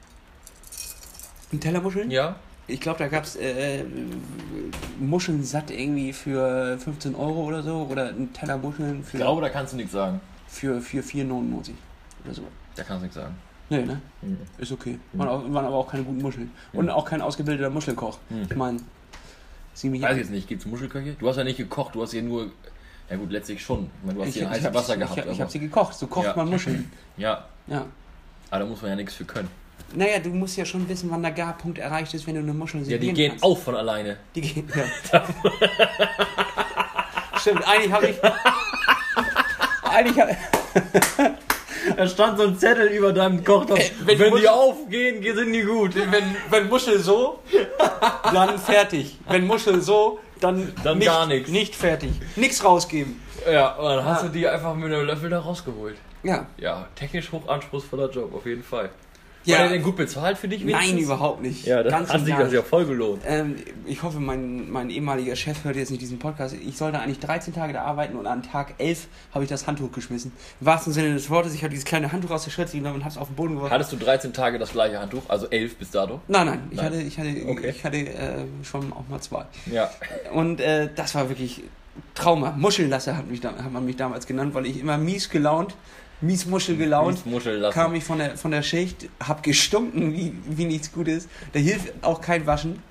[1.52, 2.10] Ein Teller Muscheln?
[2.10, 2.36] Ja.
[2.66, 3.84] Ich glaube, da gab es äh,
[5.00, 7.88] Muscheln satt irgendwie für 15 Euro oder so.
[7.90, 10.20] Oder ein Teller Muscheln Ich für, glaube, da kannst du nichts sagen.
[10.46, 11.72] für, für 4,99
[12.24, 12.42] oder so.
[12.76, 13.34] Da kannst du nichts sagen.
[13.70, 14.00] Nee, ne?
[14.22, 14.38] Mhm.
[14.58, 14.98] Ist okay.
[15.12, 15.18] Mhm.
[15.18, 16.50] Waren, auch, waren aber auch keine guten Muscheln.
[16.72, 16.90] Und Mhm.
[16.90, 18.18] auch kein ausgebildeter Muschelkoch.
[18.28, 18.42] Mhm.
[18.48, 18.78] Ich meine,
[19.74, 20.18] sieh mich Weiß an.
[20.18, 21.14] jetzt nicht, gibt's Muschelköche?
[21.18, 22.51] Du hast ja nicht gekocht, du hast ja nur.
[23.09, 23.84] Ja gut, letztlich schon.
[24.01, 25.18] Ich meine, du hast Ich, hier ich, heißes Wasser ich, gehabt.
[25.18, 25.94] ich, ich habe sie gekocht.
[25.94, 26.36] So kocht Ja.
[26.36, 26.90] man Muscheln.
[27.16, 27.86] ja, Ja.
[28.51, 29.48] aber da muss man ja nichts für können.
[29.95, 32.83] Naja, du musst ja schon wissen, wann der Garpunkt erreicht ist, wenn du eine Muschel
[32.89, 33.45] Ja, die gehen kannst.
[33.45, 34.16] auch von alleine.
[34.35, 35.22] Die gehen, ja.
[37.39, 38.16] Stimmt, eigentlich habe ich.
[39.83, 40.37] eigentlich,
[41.97, 43.81] Da stand so ein Zettel über deinem Kochtopf.
[44.05, 45.95] Wenn wenn Muschel- die aufgehen, sind die gut.
[45.95, 47.41] wenn, wenn Muschel so,
[48.33, 49.18] dann fertig.
[49.28, 51.51] Wenn Muschel so, dann, Dann nicht, gar nichts.
[51.51, 52.11] Nicht fertig.
[52.37, 53.20] Nichts rausgeben.
[53.51, 55.97] Ja, und dann hast du die einfach mit einem Löffel da rausgeholt.
[56.22, 56.47] Ja.
[56.59, 58.91] Ja, technisch hochanspruchsvoller Job, auf jeden Fall.
[59.45, 59.57] Ja.
[59.59, 60.62] War der denn gut bezahlt für dich?
[60.64, 61.03] Nein, wenigstens?
[61.05, 61.64] überhaupt nicht.
[61.66, 63.22] Ja, das Ganz hat sich das ja voll gelohnt.
[63.26, 66.55] Ähm, ich hoffe, mein, mein ehemaliger Chef hört jetzt nicht diesen Podcast.
[66.55, 69.93] Ich sollte eigentlich 13 Tage da arbeiten und an Tag 11 habe ich das Handtuch
[69.93, 70.32] geschmissen.
[70.61, 73.01] Im wahrsten Sinne des Wortes, ich habe dieses kleine Handtuch aus der Schürze genommen und
[73.05, 73.72] habe es auf den Boden geworfen.
[73.72, 76.20] Hattest du 13 Tage das gleiche Handtuch, also 11 bis dato?
[76.28, 76.86] Nein, nein, ich Nein.
[76.86, 77.70] hatte, ich hatte, Okay.
[77.70, 79.47] ich hatte äh, schon auch mal zwei.
[79.72, 79.91] Ja.
[80.34, 81.62] Und äh, das war wirklich
[82.14, 82.53] Trauma.
[82.57, 85.74] Muschellasser hat, mich da, hat man mich damals genannt, weil ich immer mies gelaunt,
[86.21, 87.75] mies Muschel gelaunt, Muschel lassen.
[87.75, 91.29] kam ich von der, von der Schicht, hab gestunken wie, wie nichts Gutes.
[91.53, 92.83] Da hilft auch kein Waschen.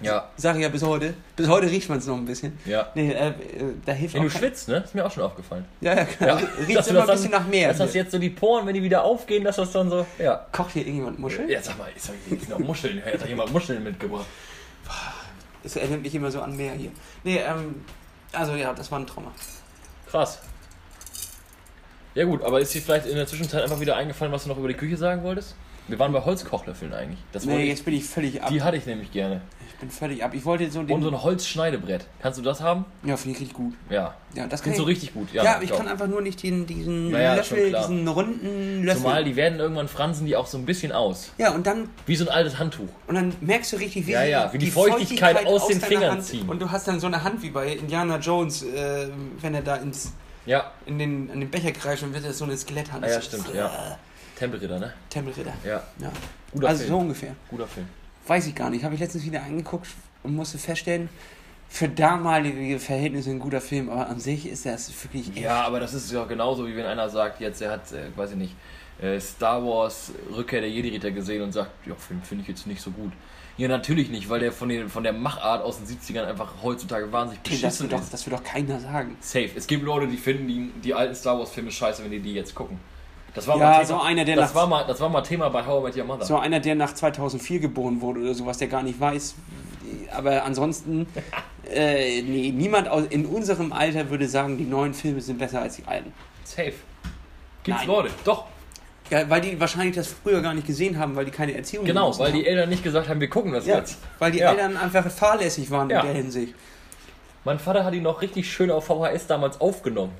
[0.00, 1.14] Ja, Sage ich ja bis heute.
[1.34, 2.56] Bis heute riecht man es noch ein bisschen.
[2.64, 2.86] ja.
[2.94, 3.34] Nee, äh, äh,
[3.84, 4.76] da hilft Wenn auch du kein- schwitzt, ne?
[4.84, 5.64] Ist mir auch schon aufgefallen.
[5.80, 6.40] Ja, ja, klar.
[6.68, 7.68] Riecht dass du immer ein dann- bisschen nach Meer.
[7.70, 10.06] Dass das jetzt so die Poren, wenn die wieder aufgehen, dass das dann so.
[10.20, 10.46] Ja.
[10.52, 11.50] Kocht hier irgendjemand Muschel?
[11.50, 12.08] Ja, sag mal, ist
[12.48, 13.02] doch noch Muscheln.
[13.04, 14.26] Hat da jemand Muscheln mitgebracht?
[15.64, 16.90] Das erinnert mich immer so an Meer hier.
[17.24, 17.82] Nee, ähm,
[18.32, 19.32] also ja, das war ein Trauma.
[20.08, 20.38] Krass.
[22.18, 24.58] Ja gut, aber ist dir vielleicht in der Zwischenzeit einfach wieder eingefallen, was du noch
[24.58, 25.54] über die Küche sagen wolltest?
[25.86, 27.20] Wir waren bei Holzkochlöffeln eigentlich.
[27.30, 28.50] Das Nee, ich, jetzt bin ich völlig ab.
[28.50, 29.40] die hatte ich nämlich gerne.
[29.68, 30.32] Ich bin völlig ab.
[30.34, 30.96] Ich wollte so den.
[30.96, 32.06] Und so ein Holzschneidebrett.
[32.20, 32.86] Kannst du das haben?
[33.04, 33.74] ja, finde ich richtig gut.
[33.88, 34.16] Ja.
[34.34, 34.84] Ja, das kann ich.
[34.84, 35.32] richtig gut?
[35.32, 39.00] Ja, Ja, ich kann einfach nur nicht den, diesen Naja, Löffel, diesen runden Löffel.
[39.02, 41.30] Zumal die werden irgendwann fransen die auch so ein bisschen aus.
[41.38, 42.88] ja, und dann, Wie so ein altes Handtuch.
[43.06, 46.10] und dann merkst du richtig, wie, Ja, ja, wie die Feuchtigkeit aus den deiner Fingern
[46.10, 46.48] Hand, ziehen.
[46.48, 49.08] Und du hast dann so eine Hand wie bei Indiana Jones, äh,
[49.40, 50.12] wenn er da ins,
[50.48, 50.72] Ja.
[50.86, 53.04] in, den, in den Becher kreischt, dann wird das so eine Skeletthand.
[53.04, 53.98] Ah, ja, stimmt, äh, ja.
[54.38, 54.94] Tempelritter, ne?
[55.10, 55.52] Tempelritter.
[55.64, 55.82] Ja.
[55.98, 56.10] Ja.
[56.52, 56.90] Guter also Film.
[56.90, 57.34] so ungefähr.
[57.50, 57.86] Guter Film.
[58.26, 58.82] Weiß ich gar nicht.
[58.82, 59.88] Habe ich letztens wieder angeguckt
[60.22, 61.08] und musste feststellen,
[61.68, 65.36] für damalige Verhältnisse ein guter Film, aber an sich ist das wirklich.
[65.36, 68.30] Ja, aber das ist ja genauso, wie wenn einer sagt, jetzt er hat, äh, weiß
[68.30, 68.54] ich nicht,
[69.02, 72.80] äh, Star Wars Rückkehr der Jedi-Ritter gesehen und sagt, ja, Film finde ich jetzt nicht
[72.80, 73.12] so gut.
[73.58, 77.10] Ja, natürlich nicht, weil der von, den, von der Machart aus den 70ern einfach heutzutage
[77.12, 78.12] wahnsinnig Das beschissen wird, doch, ist.
[78.12, 79.16] das wird doch keiner sagen.
[79.20, 79.50] Safe.
[79.56, 82.34] Es gibt Leute, die finden die, die alten Star Wars Filme scheiße, wenn die die
[82.34, 82.78] jetzt gucken.
[83.34, 85.22] Das war Ja, mal so Thema, einer, der das nach- war mal, das war mal
[85.22, 86.24] Thema bei How I Met Your Mother.
[86.24, 89.34] So einer, der nach 2004 geboren wurde oder sowas, der gar nicht weiß.
[90.12, 91.06] Aber ansonsten,
[91.70, 95.76] äh, nee, niemand aus, in unserem Alter würde sagen, die neuen Filme sind besser als
[95.76, 96.12] die alten.
[96.44, 96.72] Safe.
[97.64, 97.86] Gibt's Nein.
[97.88, 98.10] Leute.
[98.24, 98.44] Doch.
[99.10, 102.16] Ja, weil die wahrscheinlich das früher gar nicht gesehen haben, weil die keine Erziehung Genau,
[102.18, 102.46] weil die.
[102.46, 103.98] Eltern nicht gesagt haben, wir gucken das ja, jetzt.
[104.18, 104.50] weil die Ja.
[104.50, 106.54] Eltern einfach fahrlässig waren in der Hinsicht.
[107.44, 110.12] Mein Vater hat ihn noch richtig schön auf VHS damals aufgenommen.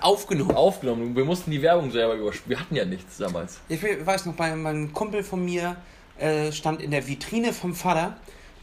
[0.00, 0.52] Aufgenommen.
[0.52, 1.14] Aufgenommen.
[1.16, 2.50] Wir mussten die Werbung selber überspielen.
[2.50, 3.60] Wir hatten ja nichts damals.
[3.68, 5.76] Ich weiß noch, bei meinem Kumpel von mir
[6.18, 8.16] äh, stand in der Vitrine vom Vater,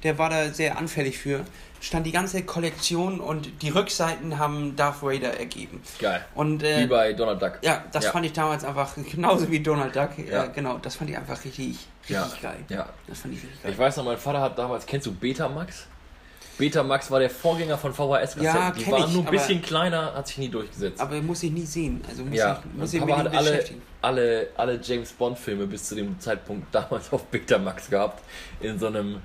[0.03, 1.41] der war da sehr anfällig für,
[1.81, 5.81] stand die ganze Kollektion und die Rückseiten haben Darth Vader ergeben.
[5.99, 6.25] Geil.
[6.35, 7.59] Und Wie äh, bei Donald Duck.
[7.61, 8.11] ja, das Ja.
[8.11, 10.09] fand ich damals einfach genauso wie Donald Duck.
[10.29, 10.45] Ja.
[10.45, 12.27] Äh, genau, das fand ich einfach richtig, richtig Ja.
[12.41, 12.57] geil.
[12.69, 12.89] Ja.
[13.07, 13.71] Das fand ich richtig geil.
[13.71, 15.87] Ich weiß noch, mein Vater hat damals, kennst du Betamax?
[16.57, 18.43] Betamax war der Vorgänger von VHS-Kassetten.
[18.43, 20.99] Ja, die waren ich, nur ein bisschen kleiner, hat sich nie durchgesetzt.
[20.99, 22.01] Aber muss ich nie sehen.
[22.05, 23.81] Also muss ja, ich, muss ich Papa hat alle, beschäftigen.
[24.01, 28.21] alle, alle James Bond-Filme bis zu dem Zeitpunkt damals auf Betamax gehabt.
[28.59, 29.21] In so einem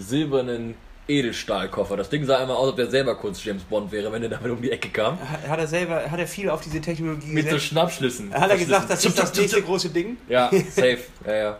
[0.00, 0.74] silbernen
[1.08, 1.96] Edelstahlkoffer.
[1.96, 4.28] Das Ding sah immer aus, als ob der selber kurz James Bond wäre, wenn er
[4.28, 5.18] damit um die Ecke kam.
[5.20, 7.58] Hat er selber, hat er viel auf diese Technologie Mit so?
[7.58, 8.32] Schnappschlüssen.
[8.34, 10.18] Hat er gesagt, das ist das nächste große Ding?
[10.28, 11.00] Ja, safe.
[11.26, 11.58] Ja, ja.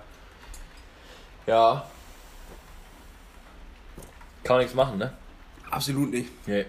[1.46, 1.86] Ja.
[4.44, 5.12] Kann man nichts machen, ne?
[5.70, 6.28] Absolut nicht.
[6.46, 6.66] Nee.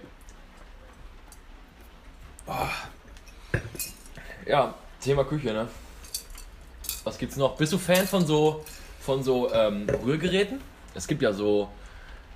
[4.46, 5.68] Ja, Thema Küche, ne?
[7.04, 7.56] Was gibt's noch?
[7.58, 8.64] Bist du Fan von so
[9.02, 10.62] von so ähm, Rührgeräten?
[10.96, 11.70] Es gibt ja so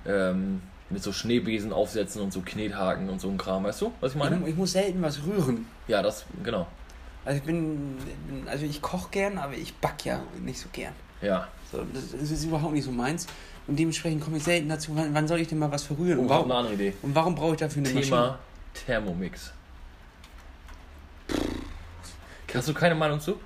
[0.06, 4.12] ähm, mit so Schneebesen aufsetzen und so Knethaken und so ein Kram, weißt du, was
[4.12, 4.40] ich meine?
[4.42, 5.66] Ich, ich muss selten was rühren.
[5.88, 6.66] Ja, das genau.
[7.24, 7.96] Also ich bin,
[8.28, 10.92] bin also ich koche gern, aber ich back ja nicht so gern.
[11.22, 11.48] Ja.
[11.72, 13.26] So, das, das ist überhaupt nicht so meins.
[13.66, 16.18] Und dementsprechend komme ich selten dazu, wann, wann soll ich denn mal was verrühren?
[16.18, 16.92] Oh, Und warum, eine andere Idee.
[17.00, 18.38] und warum brauche ich dafür eine Thema
[18.74, 19.52] Thermomix.
[22.54, 23.40] Hast du keine Meinung zu?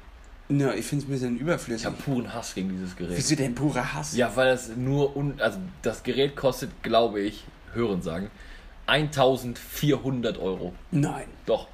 [0.48, 1.84] Ja, ich finde es ein bisschen Ich überflüssig.
[1.86, 3.16] habe puren Hass gegen dieses Gerät.
[3.16, 4.16] Wieso denn purer Hass?
[4.16, 7.44] Ja, weil es nur un also das Gerät kostet, glaube ich,
[7.74, 8.30] hören sagen,
[8.86, 10.72] 1400 Euro.
[10.90, 11.68] Nein, Doch.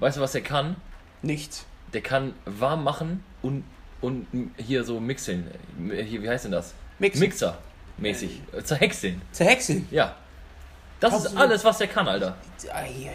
[0.00, 0.76] Weißt du, was der kann?
[1.22, 1.64] nichts.
[1.92, 3.62] Der kann warm machen und,
[4.00, 5.46] und hier so mixeln.
[6.04, 6.74] Hier, wie heißt denn das?
[6.98, 7.20] Mixen.
[7.20, 7.58] Mixer
[7.98, 8.40] mäßig.
[8.56, 9.22] Äh, Zerhäckseln.
[9.32, 9.86] Zerhäckseln.
[9.90, 10.16] Ja.
[11.00, 11.42] Das ist Absolut.
[11.42, 12.36] alles, was der kann, Alter.
[12.72, 13.14] Eieiei.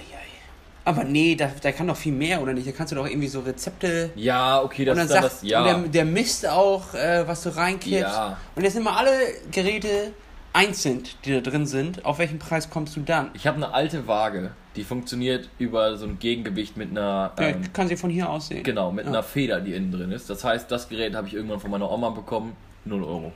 [0.87, 2.65] Aber nee, da, da kann doch viel mehr, oder nicht?
[2.65, 4.09] Da kannst du doch irgendwie so Rezepte.
[4.15, 5.43] Ja, okay, das ist dann sagt das.
[5.43, 5.59] Ja.
[5.59, 7.99] und der, der misst auch, äh, was du reinkippst.
[8.03, 8.37] Ja.
[8.55, 9.11] Und jetzt sind mal alle
[9.51, 10.13] Geräte
[10.53, 13.31] eins sind, die da drin sind, auf welchen Preis kommst du dann?
[13.33, 17.33] Ich habe eine alte Waage, die funktioniert über so ein Gegengewicht mit einer.
[17.37, 18.63] Ja, Ähm, ich kann sie von hier aus sehen.
[18.63, 19.11] Genau, mit Ja.
[19.11, 20.29] einer Feder, die innen drin ist.
[20.29, 23.33] Das heißt, das Gerät habe ich irgendwann von meiner Oma bekommen, 0 Euro.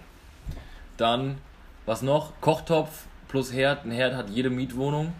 [0.97, 1.37] Dann,
[1.85, 2.31] was noch?
[2.41, 3.83] Kochtopf plus Herd.
[3.85, 5.11] Ein Herd hat jede Mietwohnung.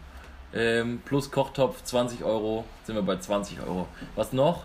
[0.53, 3.87] Ähm, plus Kochtopf 20 Euro, sind wir bei 20 Euro.
[4.15, 4.63] Was noch?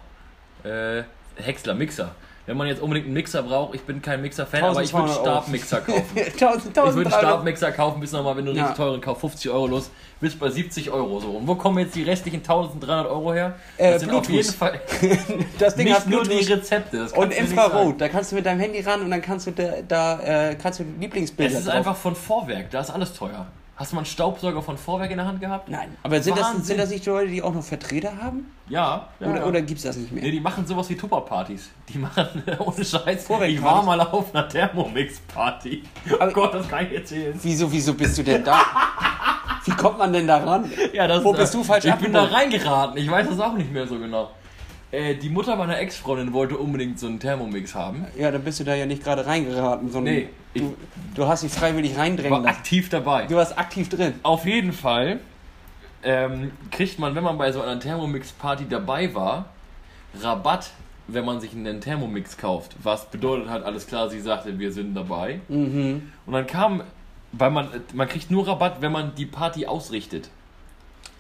[0.65, 1.03] Äh,
[1.37, 2.11] Häcksler, Mixer.
[2.47, 5.27] Wenn man jetzt unbedingt einen Mixer braucht, ich bin kein Mixer-Fan, aber ich würde 1200
[5.27, 5.43] Euro.
[5.43, 6.17] Stabmixer kaufen.
[6.17, 7.13] 1000, Ich würde einen 1300.
[7.13, 8.65] Stabmixer kaufen, bis nochmal, wenn du einen Ja.
[8.67, 11.31] richtig teuren kaufst, 50 Euro los, bis bei 70 Euro so.
[11.33, 13.57] Und wo kommen jetzt die restlichen 1300 Euro her?
[13.77, 14.45] Äh, Das sind auf Bluetooth.
[14.45, 14.81] jeden Fall
[15.59, 17.09] Das Ding nicht hat nur die Rezepte.
[17.17, 18.01] und Infrarot.
[18.01, 20.21] Da kannst du mit deinem Handy ran und dann kannst du da, da
[20.51, 23.47] äh, kannst du Lieblingsbilder Es ist drauf- einfach von Vorwerk, da ist alles teuer.
[23.77, 25.69] Hast du mal einen Staubsauger von Vorwerk in der Hand gehabt?
[25.69, 28.51] Nein, aber sind das, sind das nicht die Leute, die auch noch Vertreter haben?
[28.71, 29.09] Ja.
[29.21, 29.47] ja Oder, ja.
[29.47, 30.25] oder gibt's das nicht mehr?
[30.25, 31.69] Nee, die machen sowas wie Tupper-Partys.
[31.91, 33.55] Die machen, ohne Scheiß, Vorwerk-Partys.
[33.55, 35.83] ich war mal auf einer Thermomix-Party.
[36.19, 37.39] Oh Gott, das kann ich erzählen.
[37.43, 38.61] Wieso, wieso bist du denn da?
[39.67, 40.71] Wie kommt man denn da ran?
[40.93, 43.73] Ja, das, Wo bist du falsch Ich bin da reingeraten, ich weiß das auch nicht
[43.73, 44.31] mehr so genau.
[44.97, 48.07] Äh, die Mutter meiner Ex-Freundin wollte unbedingt so einen Thermomix haben.
[48.19, 50.75] Ja, dann bist du da ja nicht gerade reingeraten, sondern Nee, ich- du,
[51.15, 52.57] du hast dich freiwillig reindrängen War lassen.
[52.59, 53.27] aktiv dabei.
[53.27, 54.15] Du warst aktiv drin.
[54.23, 55.21] Auf jeden Fall
[56.03, 59.47] ähm, kriegt man, wenn man bei so einer Thermomix-Party dabei war,
[60.21, 60.71] Rabatt,
[61.09, 62.75] wenn man sich einen Thermomix kauft.
[62.83, 65.41] Was bedeutet halt, alles klar, sie sagte, wir sind dabei.
[65.49, 66.11] Mhm.
[66.27, 66.83] Und dann kam,
[67.33, 70.31] weil man, man kriegt nur Rabatt, wenn man die Party ausrichtet.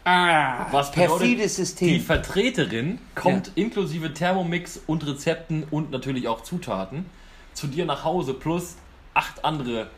[0.08, 2.00] Ah, Was perfides Die System.
[2.00, 7.06] Vertreterin kommt inklusive Thermomix und Rezepten und natürlich auch Zutaten
[7.54, 8.76] zu dir nach Hause plus
[9.14, 9.88] acht andere,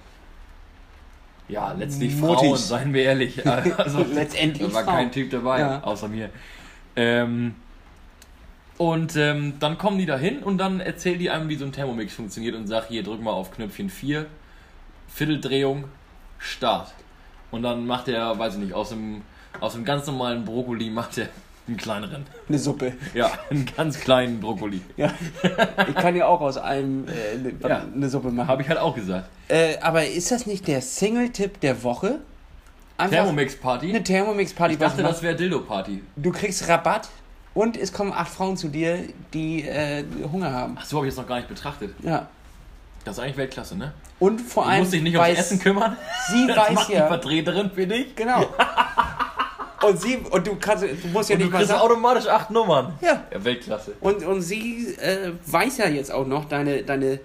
[1.48, 2.40] ja, letztlich Muttis.
[2.40, 3.44] Frauen, seien wir ehrlich.
[3.76, 4.94] Also, Letztendlich da war Frauen.
[4.96, 5.82] kein Typ dabei, Ja.
[5.82, 6.30] außer mir.
[6.96, 7.54] Ähm,
[8.78, 11.72] und ähm, dann kommen die da hin und dann erzählt die einem, wie so ein
[11.72, 14.24] Thermomix funktioniert und sagt, hier drück mal auf Knöpfchen 4,
[15.08, 15.84] Vierteldrehung,
[16.38, 16.94] Start.
[17.50, 19.22] Und dann macht er, weiß ich nicht, aus dem,
[19.60, 21.28] aus dem ganz normalen Brokkoli macht er
[21.66, 22.26] einen kleineren.
[22.48, 22.94] Eine Suppe.
[23.14, 24.80] Ja, einen ganz kleinen Brokkoli.
[24.96, 25.12] Ja.
[25.88, 27.82] Ich kann ja auch aus allem äh, eine, Ja.
[27.94, 28.48] eine Suppe machen.
[28.48, 29.28] Habe ich halt auch gesagt.
[29.48, 32.20] Äh, aber ist das nicht der Single-Tipp der Woche?
[32.96, 33.90] Einfach Thermomix-Party?
[33.90, 34.72] eine Thermomix-Party.
[34.74, 36.02] Ich dachte, das wäre Dildo-Party.
[36.16, 37.08] Du kriegst Rabatt
[37.54, 38.98] und es kommen acht Frauen zu dir,
[39.34, 40.76] die äh, Hunger haben.
[40.80, 41.94] Ach so, habe ich jetzt noch gar nicht betrachtet.
[42.02, 42.28] Ja.
[43.04, 43.92] Das ist eigentlich Weltklasse, ne?
[44.18, 45.96] Und vor Du allem musst dich nicht ums Essen kümmern.
[46.28, 47.06] sie Das weiß macht die ja.
[47.06, 48.16] Vertreterin für dich.
[48.16, 48.46] Genau.
[49.82, 51.80] Und sie und du kannst du musst ja Und du nicht mal kriegst sagen.
[51.82, 52.98] automatisch acht Nummern.
[53.00, 53.24] Ja.
[53.32, 53.92] Ja, Weltklasse.
[54.00, 57.20] Und, und sie äh, weiß ja jetzt auch noch, deine, deine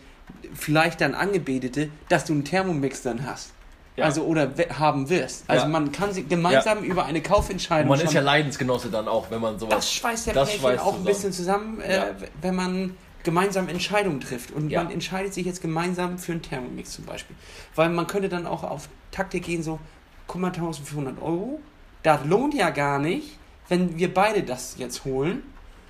[0.53, 3.51] vielleicht dann Angebetete, dass du einen Thermomix dann hast.
[3.95, 4.05] Ja.
[4.05, 5.43] Also oder we- haben wirst.
[5.47, 5.69] Also Ja.
[5.69, 9.39] man kann sich gemeinsam über eine Kaufentscheidung Und man ist ja Leidensgenosse dann auch, wenn
[9.41, 9.75] man sowas.
[9.75, 11.05] das schweißt der das schweißt auch ein zusammen.
[11.05, 12.05] bisschen zusammen, äh, Ja.
[12.41, 14.51] wenn man gemeinsam Entscheidungen trifft.
[14.51, 14.83] Und Ja.
[14.83, 17.35] man entscheidet sich jetzt gemeinsam für einen Thermomix zum Beispiel.
[17.75, 19.79] Weil man könnte dann auch auf Taktik gehen, so,
[20.27, 21.59] guck mal, 1400 Euro,
[22.03, 23.37] das lohnt ja gar nicht,
[23.69, 25.43] wenn wir beide das jetzt holen.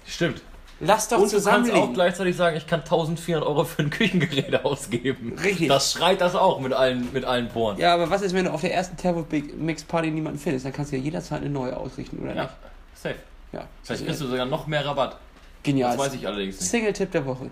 [0.06, 0.42] Stimmt.
[0.80, 4.66] Lass doch Und du kannst auch gleichzeitig sagen, ich kann 1400 Euro für ein Küchengerät
[4.66, 5.38] ausgeben.
[5.42, 5.70] Richtig.
[5.70, 7.78] Das schreit das auch mit allen, mit allen Poren.
[7.78, 10.66] Ja, aber was ist, wenn du auf der ersten Thermomix-Party niemanden findest?
[10.66, 12.54] Dann kannst du ja jederzeit eine neue ausrichten, oder Ja, nicht?
[12.96, 13.16] safe.
[13.54, 13.66] Ja.
[13.84, 15.18] Vielleicht kriegst du sogar noch mehr Rabatt.
[15.62, 15.96] Genial.
[15.96, 16.70] Das weiß ich allerdings nicht.
[16.70, 17.50] Single-Tipp der Woche.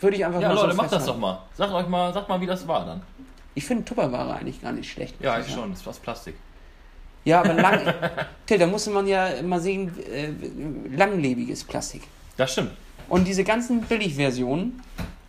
[0.00, 1.38] Würde ich einfach Ja, mal Leute, so macht das doch mal.
[1.54, 3.02] Sagt euch mal, sagt mal, wie das war dann.
[3.54, 5.14] Ich finde Tupperware eigentlich gar nicht schlecht.
[5.20, 5.70] Ja, ich schon.
[5.70, 6.34] Das ist was Plastik.
[7.24, 7.80] Ja, aber lang,
[8.46, 10.30] Till, da musste man ja mal sehen, äh,
[10.96, 12.02] langlebiges Plastik.
[12.36, 12.72] Das stimmt.
[13.08, 14.80] Und diese ganzen Billigversionen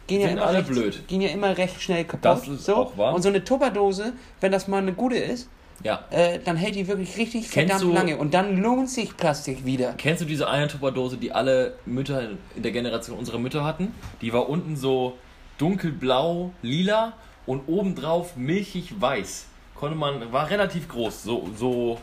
[0.07, 1.07] gehen ja, Sind immer alle recht, blöd.
[1.07, 2.23] gehen ja immer recht schnell kaputt.
[2.25, 2.75] Das ist so.
[2.75, 3.13] auch wahr.
[3.13, 5.49] Und so eine Tupperdose, wenn das mal eine gute ist,
[5.83, 6.03] Ja.
[6.11, 8.17] äh, dann hält die wirklich richtig Kennst verdammt du- lange.
[8.17, 9.93] Und dann lohnt sich Plastik wieder.
[9.97, 13.93] Kennst du diese eine Tupperdose, die alle Mütter in der Generation unserer Mütter hatten?
[14.21, 15.17] Die war unten so
[15.57, 17.13] dunkelblau, lila
[17.45, 19.45] und obendrauf milchig weiß.
[19.83, 21.99] Konnte man, war relativ groß, so, so,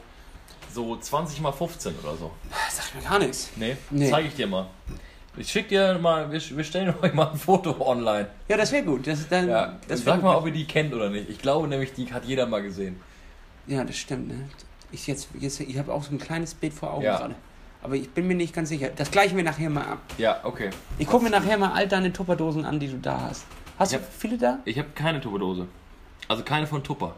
[0.71, 2.31] so 20 mal 15 oder so.
[2.71, 3.49] Sagt mir gar nichts.
[3.57, 4.11] Nee, Nee.
[4.11, 4.67] zeige ich dir mal.
[5.39, 8.29] Ich schick dir mal, wir, wir stellen euch mal ein Foto online.
[8.49, 9.07] Ja, das wäre gut.
[9.07, 10.25] Das, dann, Ja, das sag gut.
[10.25, 11.31] mal, ob ihr die kennt oder nicht.
[11.31, 13.01] Ich glaube nämlich, die hat jeder mal gesehen.
[13.67, 14.29] Ja, das stimmt.
[14.29, 14.47] Ne?
[14.93, 17.17] Ich, jetzt, jetzt, ich habe auch so ein kleines Bild vor Augen Ja.
[17.17, 17.35] gerade.
[17.83, 18.91] Aber ich bin mir nicht ganz sicher.
[18.95, 20.01] Das gleichen wir nachher mal ab.
[20.19, 20.69] Ja, okay.
[20.99, 23.47] Ich gucke mir nachher mal all deine Tupperdosen an, die du da hast.
[23.79, 24.59] Hast Ich du hab- viele da?
[24.67, 25.67] Ich habe keine Tupperdose.
[26.29, 27.15] Also keine von Tupper.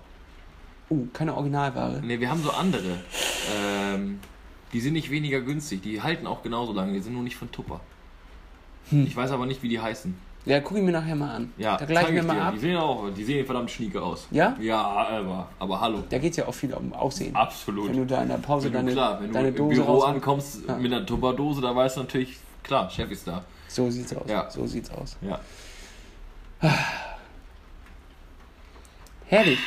[0.92, 2.00] Uh, keine Originalware.
[2.02, 2.98] Ne, wir haben so andere.
[3.56, 4.20] Ähm,
[4.72, 5.80] die sind nicht weniger günstig.
[5.82, 6.92] Die halten auch genauso lange.
[6.92, 7.80] Die sind nur nicht von Tupper.
[8.90, 9.06] Hm.
[9.06, 10.14] Ich weiß aber nicht, wie die heißen.
[10.44, 11.52] Ja, gucke ich mir nachher mal an.
[11.56, 12.42] Ja, da gleichen wir mal dir.
[12.42, 12.54] ab.
[12.54, 14.26] Die sehen auch, die sehen verdammt schnieke aus.
[14.32, 14.56] Ja?
[14.60, 16.02] Ja, aber, aber hallo.
[16.10, 17.34] Da geht es ja auch viel um Aussehen.
[17.36, 17.88] Absolut.
[17.90, 20.00] Wenn du da in der Pause Wenn deine, klar, wenn du deine im Dose Büro
[20.00, 20.76] ankommst Ja.
[20.76, 23.44] mit einer Tupperdose, da weißt du natürlich, klar, Chef ist da.
[23.68, 24.28] So sieht's aus.
[24.28, 24.50] Ja.
[24.50, 25.16] So sieht's aus.
[25.22, 25.40] Ja.
[29.26, 29.60] Herrlich.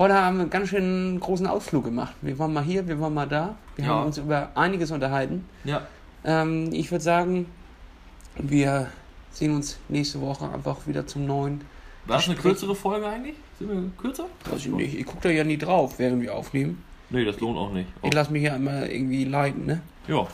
[0.00, 2.14] Heute haben wir einen ganz schön großen Ausflug gemacht.
[2.22, 3.54] Wir waren mal hier, wir waren mal da.
[3.76, 3.90] Wir Ja.
[3.90, 5.46] haben uns über einiges unterhalten.
[5.64, 5.82] Ja.
[6.24, 7.44] Ähm, ich würde sagen,
[8.36, 8.86] wir
[9.30, 11.60] sehen uns nächste Woche einfach wieder zum neuen.
[12.06, 13.34] War das eine kürzere Folge eigentlich?
[13.58, 14.24] Sind wir kürzer?
[14.50, 14.94] Weiß ich nicht.
[14.98, 16.82] Ich gucke da ja nie drauf, während wir aufnehmen.
[17.10, 17.90] Nee, das lohnt auch nicht.
[18.02, 19.82] Ich lasse mich ja immer irgendwie leiten, ne?
[20.08, 20.26] Ja.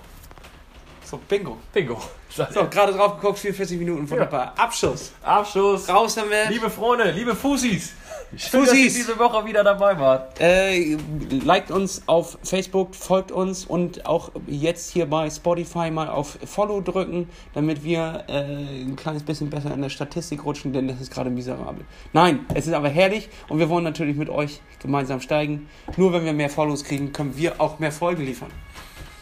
[1.03, 1.57] So, Bingo.
[1.73, 2.01] Bingo.
[2.29, 4.55] So, gerade drauf geguckt, 44 Minuten, wunderbar.
[4.57, 5.13] Abschuss.
[5.25, 5.89] Abschluss.
[5.89, 6.51] Raus damit.
[6.51, 7.95] Liebe Freunde, liebe Fusis.
[8.35, 10.41] Schön, dass ihr diese Woche wieder dabei wart.
[10.41, 10.97] Äh,
[11.31, 16.81] liked uns auf Facebook, folgt uns und auch jetzt hier bei Spotify mal auf Follow
[16.81, 21.13] drücken, damit wir äh, ein kleines bisschen besser in der Statistik rutschen, denn das ist
[21.13, 21.85] gerade miserabel.
[22.13, 25.69] Nein, es ist aber herrlich und wir wollen natürlich mit euch gemeinsam steigen.
[25.97, 28.51] Nur wenn wir mehr Follows kriegen, können wir auch mehr Folgen liefern.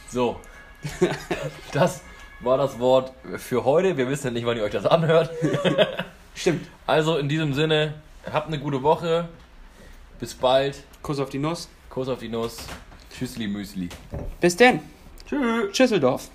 [0.09, 0.36] So.
[1.72, 2.02] Das
[2.40, 3.96] war das Wort für heute.
[3.96, 5.30] Wir wissen ja nicht, wann ihr euch das anhört.
[6.34, 6.66] Stimmt.
[6.86, 7.94] Also in diesem Sinne,
[8.33, 9.29] habt eine gute Woche.
[10.18, 10.83] Bis bald.
[11.03, 11.68] Kuss auf die Nuss.
[11.91, 12.59] Kuss auf die Nuss.
[13.12, 13.89] Tschüssli Müsli.
[14.41, 14.81] Bis denn.
[15.27, 15.72] Tschüss.
[15.72, 16.31] Tschüsseldorf.